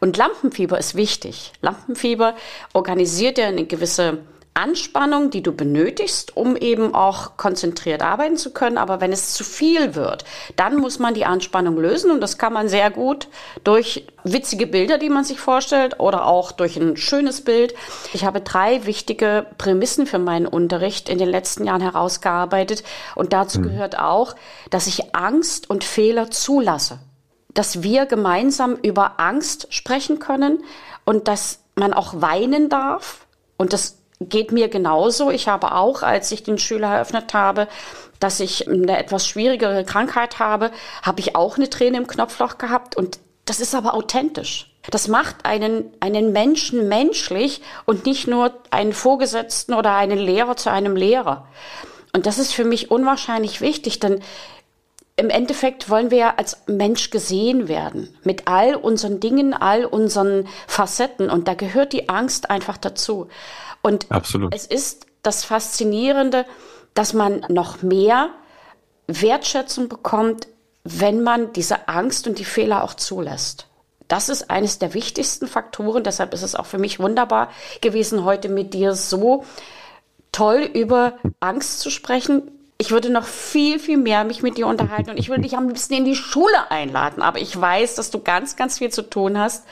Und 0.00 0.16
Lampenfieber 0.16 0.76
ist 0.78 0.96
wichtig. 0.96 1.52
Lampenfieber 1.60 2.34
organisiert 2.72 3.38
ja 3.38 3.46
eine 3.46 3.64
gewisse 3.64 4.18
Anspannung, 4.58 5.30
die 5.30 5.42
du 5.42 5.52
benötigst, 5.52 6.36
um 6.36 6.56
eben 6.56 6.94
auch 6.94 7.36
konzentriert 7.36 8.02
arbeiten 8.02 8.36
zu 8.36 8.52
können. 8.52 8.76
Aber 8.76 9.00
wenn 9.00 9.12
es 9.12 9.32
zu 9.34 9.44
viel 9.44 9.94
wird, 9.94 10.24
dann 10.56 10.76
muss 10.76 10.98
man 10.98 11.14
die 11.14 11.24
Anspannung 11.24 11.78
lösen 11.78 12.10
und 12.10 12.20
das 12.20 12.38
kann 12.38 12.52
man 12.52 12.68
sehr 12.68 12.90
gut 12.90 13.28
durch 13.62 14.04
witzige 14.24 14.66
Bilder, 14.66 14.98
die 14.98 15.10
man 15.10 15.24
sich 15.24 15.38
vorstellt 15.38 16.00
oder 16.00 16.26
auch 16.26 16.52
durch 16.52 16.76
ein 16.76 16.96
schönes 16.96 17.42
Bild. 17.42 17.74
Ich 18.12 18.24
habe 18.24 18.40
drei 18.40 18.84
wichtige 18.84 19.46
Prämissen 19.58 20.06
für 20.06 20.18
meinen 20.18 20.46
Unterricht 20.46 21.08
in 21.08 21.18
den 21.18 21.28
letzten 21.28 21.64
Jahren 21.64 21.80
herausgearbeitet 21.80 22.82
und 23.14 23.32
dazu 23.32 23.60
mhm. 23.60 23.64
gehört 23.64 23.98
auch, 23.98 24.34
dass 24.70 24.88
ich 24.88 25.14
Angst 25.14 25.70
und 25.70 25.84
Fehler 25.84 26.30
zulasse 26.30 26.98
dass 27.54 27.82
wir 27.82 28.06
gemeinsam 28.06 28.76
über 28.76 29.18
Angst 29.18 29.66
sprechen 29.70 30.20
können 30.20 30.62
und 31.04 31.26
dass 31.26 31.58
man 31.74 31.92
auch 31.92 32.20
weinen 32.20 32.68
darf. 32.68 33.26
Und 33.56 33.72
das 33.72 33.98
geht 34.20 34.52
mir 34.52 34.68
genauso. 34.68 35.30
Ich 35.30 35.48
habe 35.48 35.72
auch, 35.72 36.02
als 36.02 36.32
ich 36.32 36.42
den 36.42 36.58
Schüler 36.58 36.88
eröffnet 36.88 37.34
habe, 37.34 37.68
dass 38.20 38.40
ich 38.40 38.68
eine 38.68 38.98
etwas 38.98 39.26
schwierigere 39.26 39.84
Krankheit 39.84 40.38
habe, 40.38 40.70
habe 41.02 41.20
ich 41.20 41.36
auch 41.36 41.56
eine 41.56 41.70
Träne 41.70 41.98
im 41.98 42.06
Knopfloch 42.06 42.58
gehabt. 42.58 42.96
Und 42.96 43.20
das 43.44 43.60
ist 43.60 43.74
aber 43.74 43.94
authentisch. 43.94 44.74
Das 44.90 45.06
macht 45.06 45.44
einen, 45.44 45.92
einen 46.00 46.32
Menschen 46.32 46.88
menschlich 46.88 47.60
und 47.84 48.06
nicht 48.06 48.26
nur 48.26 48.52
einen 48.70 48.92
Vorgesetzten 48.92 49.74
oder 49.74 49.94
einen 49.94 50.18
Lehrer 50.18 50.56
zu 50.56 50.70
einem 50.70 50.96
Lehrer. 50.96 51.46
Und 52.12 52.26
das 52.26 52.38
ist 52.38 52.54
für 52.54 52.64
mich 52.64 52.90
unwahrscheinlich 52.90 53.60
wichtig, 53.60 54.00
denn 54.00 54.20
im 55.16 55.30
Endeffekt 55.30 55.90
wollen 55.90 56.10
wir 56.10 56.18
ja 56.18 56.34
als 56.36 56.62
Mensch 56.68 57.10
gesehen 57.10 57.68
werden. 57.68 58.16
Mit 58.22 58.46
all 58.46 58.76
unseren 58.76 59.18
Dingen, 59.18 59.52
all 59.52 59.84
unseren 59.84 60.48
Facetten. 60.68 61.28
Und 61.28 61.48
da 61.48 61.54
gehört 61.54 61.92
die 61.92 62.08
Angst 62.08 62.50
einfach 62.50 62.76
dazu. 62.76 63.26
Und 63.88 64.10
Absolut. 64.10 64.54
es 64.54 64.66
ist 64.66 65.06
das 65.22 65.44
Faszinierende, 65.44 66.44
dass 66.94 67.12
man 67.12 67.44
noch 67.48 67.82
mehr 67.82 68.30
Wertschätzung 69.06 69.88
bekommt, 69.88 70.46
wenn 70.84 71.22
man 71.22 71.52
diese 71.52 71.88
Angst 71.88 72.26
und 72.26 72.38
die 72.38 72.44
Fehler 72.44 72.84
auch 72.84 72.94
zulässt. 72.94 73.66
Das 74.06 74.28
ist 74.28 74.50
eines 74.50 74.78
der 74.78 74.94
wichtigsten 74.94 75.48
Faktoren. 75.48 76.04
Deshalb 76.04 76.32
ist 76.32 76.42
es 76.42 76.54
auch 76.54 76.66
für 76.66 76.78
mich 76.78 77.00
wunderbar 77.00 77.50
gewesen, 77.80 78.24
heute 78.24 78.48
mit 78.48 78.74
dir 78.74 78.94
so 78.94 79.44
toll 80.32 80.68
über 80.72 81.14
Angst 81.40 81.80
zu 81.80 81.90
sprechen 81.90 82.50
ich 82.80 82.92
würde 82.92 83.10
noch 83.10 83.26
viel, 83.26 83.80
viel 83.80 83.96
mehr 83.96 84.22
mich 84.22 84.42
mit 84.42 84.56
dir 84.56 84.68
unterhalten 84.68 85.10
und 85.10 85.18
ich 85.18 85.28
würde 85.28 85.42
dich 85.42 85.56
am 85.56 85.66
liebsten 85.66 85.94
in 85.94 86.04
die 86.04 86.14
Schule 86.14 86.70
einladen. 86.70 87.22
Aber 87.22 87.40
ich 87.40 87.60
weiß, 87.60 87.96
dass 87.96 88.12
du 88.12 88.20
ganz, 88.20 88.54
ganz 88.54 88.78
viel 88.78 88.90
zu 88.90 89.02
tun 89.02 89.36
hast. 89.36 89.64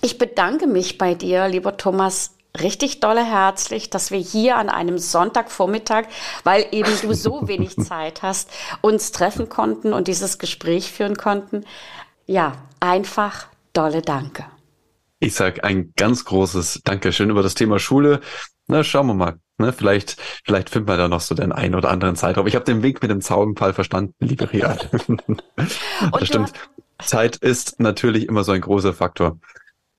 Ich 0.00 0.16
bedanke 0.16 0.66
mich 0.66 0.96
bei 0.96 1.14
dir, 1.14 1.48
lieber 1.48 1.76
Thomas, 1.76 2.33
richtig 2.60 3.00
dolle 3.00 3.24
herzlich, 3.24 3.90
dass 3.90 4.10
wir 4.10 4.18
hier 4.18 4.56
an 4.56 4.68
einem 4.68 4.98
Sonntagvormittag, 4.98 6.04
weil 6.44 6.66
eben 6.72 6.90
du 7.02 7.14
so 7.14 7.42
wenig 7.48 7.76
Zeit 7.76 8.22
hast, 8.22 8.50
uns 8.80 9.12
treffen 9.12 9.48
konnten 9.48 9.92
und 9.92 10.08
dieses 10.08 10.38
Gespräch 10.38 10.92
führen 10.92 11.16
konnten. 11.16 11.64
Ja, 12.26 12.52
einfach 12.80 13.46
dolle 13.72 14.02
Danke. 14.02 14.46
Ich 15.20 15.34
sage 15.34 15.64
ein 15.64 15.92
ganz 15.96 16.24
großes 16.24 16.82
Dankeschön 16.84 17.30
über 17.30 17.42
das 17.42 17.54
Thema 17.54 17.78
Schule. 17.78 18.20
Na, 18.66 18.84
schauen 18.84 19.06
wir 19.06 19.14
mal. 19.14 19.38
Ne, 19.56 19.72
vielleicht, 19.72 20.16
vielleicht 20.44 20.68
findet 20.68 20.88
man 20.88 20.98
da 20.98 21.08
noch 21.08 21.20
so 21.20 21.34
den 21.34 21.52
einen 21.52 21.76
oder 21.76 21.90
anderen 21.90 22.16
Zeitraum. 22.16 22.46
Ich 22.46 22.56
habe 22.56 22.64
den 22.64 22.82
Weg 22.82 23.00
mit 23.02 23.10
dem 23.10 23.20
Zaunpfahl 23.20 23.72
verstanden, 23.72 24.14
liebe 24.18 24.52
Ria. 24.52 24.76
das 26.12 26.26
stimmt. 26.26 26.52
Zeit 27.02 27.36
ist 27.36 27.78
natürlich 27.80 28.28
immer 28.28 28.42
so 28.42 28.52
ein 28.52 28.60
großer 28.60 28.92
Faktor. 28.92 29.38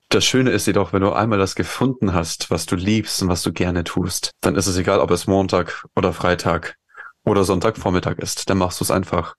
Das 0.08 0.24
Schöne 0.24 0.50
ist 0.50 0.66
jedoch, 0.66 0.92
wenn 0.92 1.02
du 1.02 1.12
einmal 1.12 1.38
das 1.38 1.56
gefunden 1.56 2.14
hast, 2.14 2.50
was 2.50 2.64
du 2.66 2.76
liebst 2.76 3.22
und 3.22 3.28
was 3.28 3.42
du 3.42 3.52
gerne 3.52 3.82
tust, 3.82 4.30
dann 4.40 4.54
ist 4.54 4.68
es 4.68 4.76
egal, 4.76 5.00
ob 5.00 5.10
es 5.10 5.26
Montag 5.26 5.84
oder 5.96 6.12
Freitag 6.12 6.76
oder 7.24 7.42
Sonntagvormittag 7.42 8.18
ist. 8.18 8.48
Dann 8.48 8.58
machst 8.58 8.80
du 8.80 8.84
es 8.84 8.92
einfach, 8.92 9.34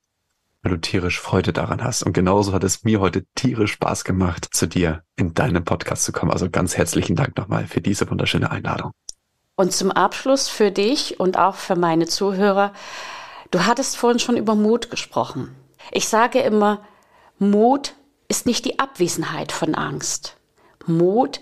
weil 0.62 0.72
du 0.72 0.80
tierisch 0.80 1.20
Freude 1.20 1.54
daran 1.54 1.82
hast. 1.82 2.02
Und 2.02 2.12
genauso 2.12 2.52
hat 2.52 2.64
es 2.64 2.84
mir 2.84 3.00
heute 3.00 3.24
tierisch 3.34 3.72
Spaß 3.72 4.04
gemacht, 4.04 4.48
zu 4.52 4.66
dir 4.66 5.02
in 5.16 5.32
deinem 5.32 5.64
Podcast 5.64 6.04
zu 6.04 6.12
kommen. 6.12 6.32
Also 6.32 6.50
ganz 6.50 6.76
herzlichen 6.76 7.16
Dank 7.16 7.36
nochmal 7.38 7.66
für 7.66 7.80
diese 7.80 8.08
wunderschöne 8.10 8.50
Einladung. 8.50 8.92
Und 9.56 9.72
zum 9.72 9.90
Abschluss 9.90 10.48
für 10.48 10.70
dich 10.70 11.18
und 11.18 11.38
auch 11.38 11.56
für 11.56 11.76
meine 11.76 12.06
Zuhörer, 12.06 12.72
du 13.50 13.64
hattest 13.64 13.96
vorhin 13.96 14.18
schon 14.18 14.36
über 14.36 14.54
Mut 14.54 14.90
gesprochen. 14.90 15.56
Ich 15.92 16.08
sage 16.08 16.40
immer, 16.40 16.84
Mut 17.38 17.94
ist 18.28 18.44
nicht 18.44 18.66
die 18.66 18.78
Abwesenheit 18.78 19.50
von 19.50 19.74
Angst. 19.74 20.37
Mut 20.88 21.40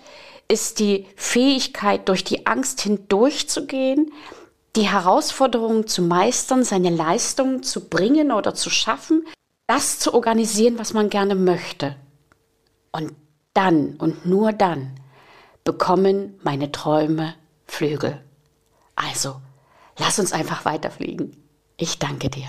ist 0.48 0.78
die 0.78 1.06
Fähigkeit, 1.16 2.08
durch 2.08 2.24
die 2.24 2.46
Angst 2.46 2.80
hindurchzugehen, 2.80 4.12
die 4.76 4.88
Herausforderungen 4.88 5.86
zu 5.86 6.02
meistern, 6.02 6.62
seine 6.62 6.90
Leistungen 6.90 7.62
zu 7.62 7.88
bringen 7.88 8.30
oder 8.30 8.54
zu 8.54 8.70
schaffen, 8.70 9.26
das 9.66 9.98
zu 9.98 10.14
organisieren, 10.14 10.78
was 10.78 10.92
man 10.92 11.10
gerne 11.10 11.34
möchte. 11.34 11.96
Und 12.92 13.14
dann 13.54 13.96
und 13.96 14.26
nur 14.26 14.52
dann 14.52 15.00
bekommen 15.64 16.38
meine 16.42 16.70
Träume 16.70 17.34
Flügel. 17.66 18.22
Also, 18.94 19.40
lass 19.98 20.18
uns 20.18 20.32
einfach 20.32 20.64
weiterfliegen. 20.64 21.36
Ich 21.76 21.98
danke 21.98 22.30
dir. 22.30 22.48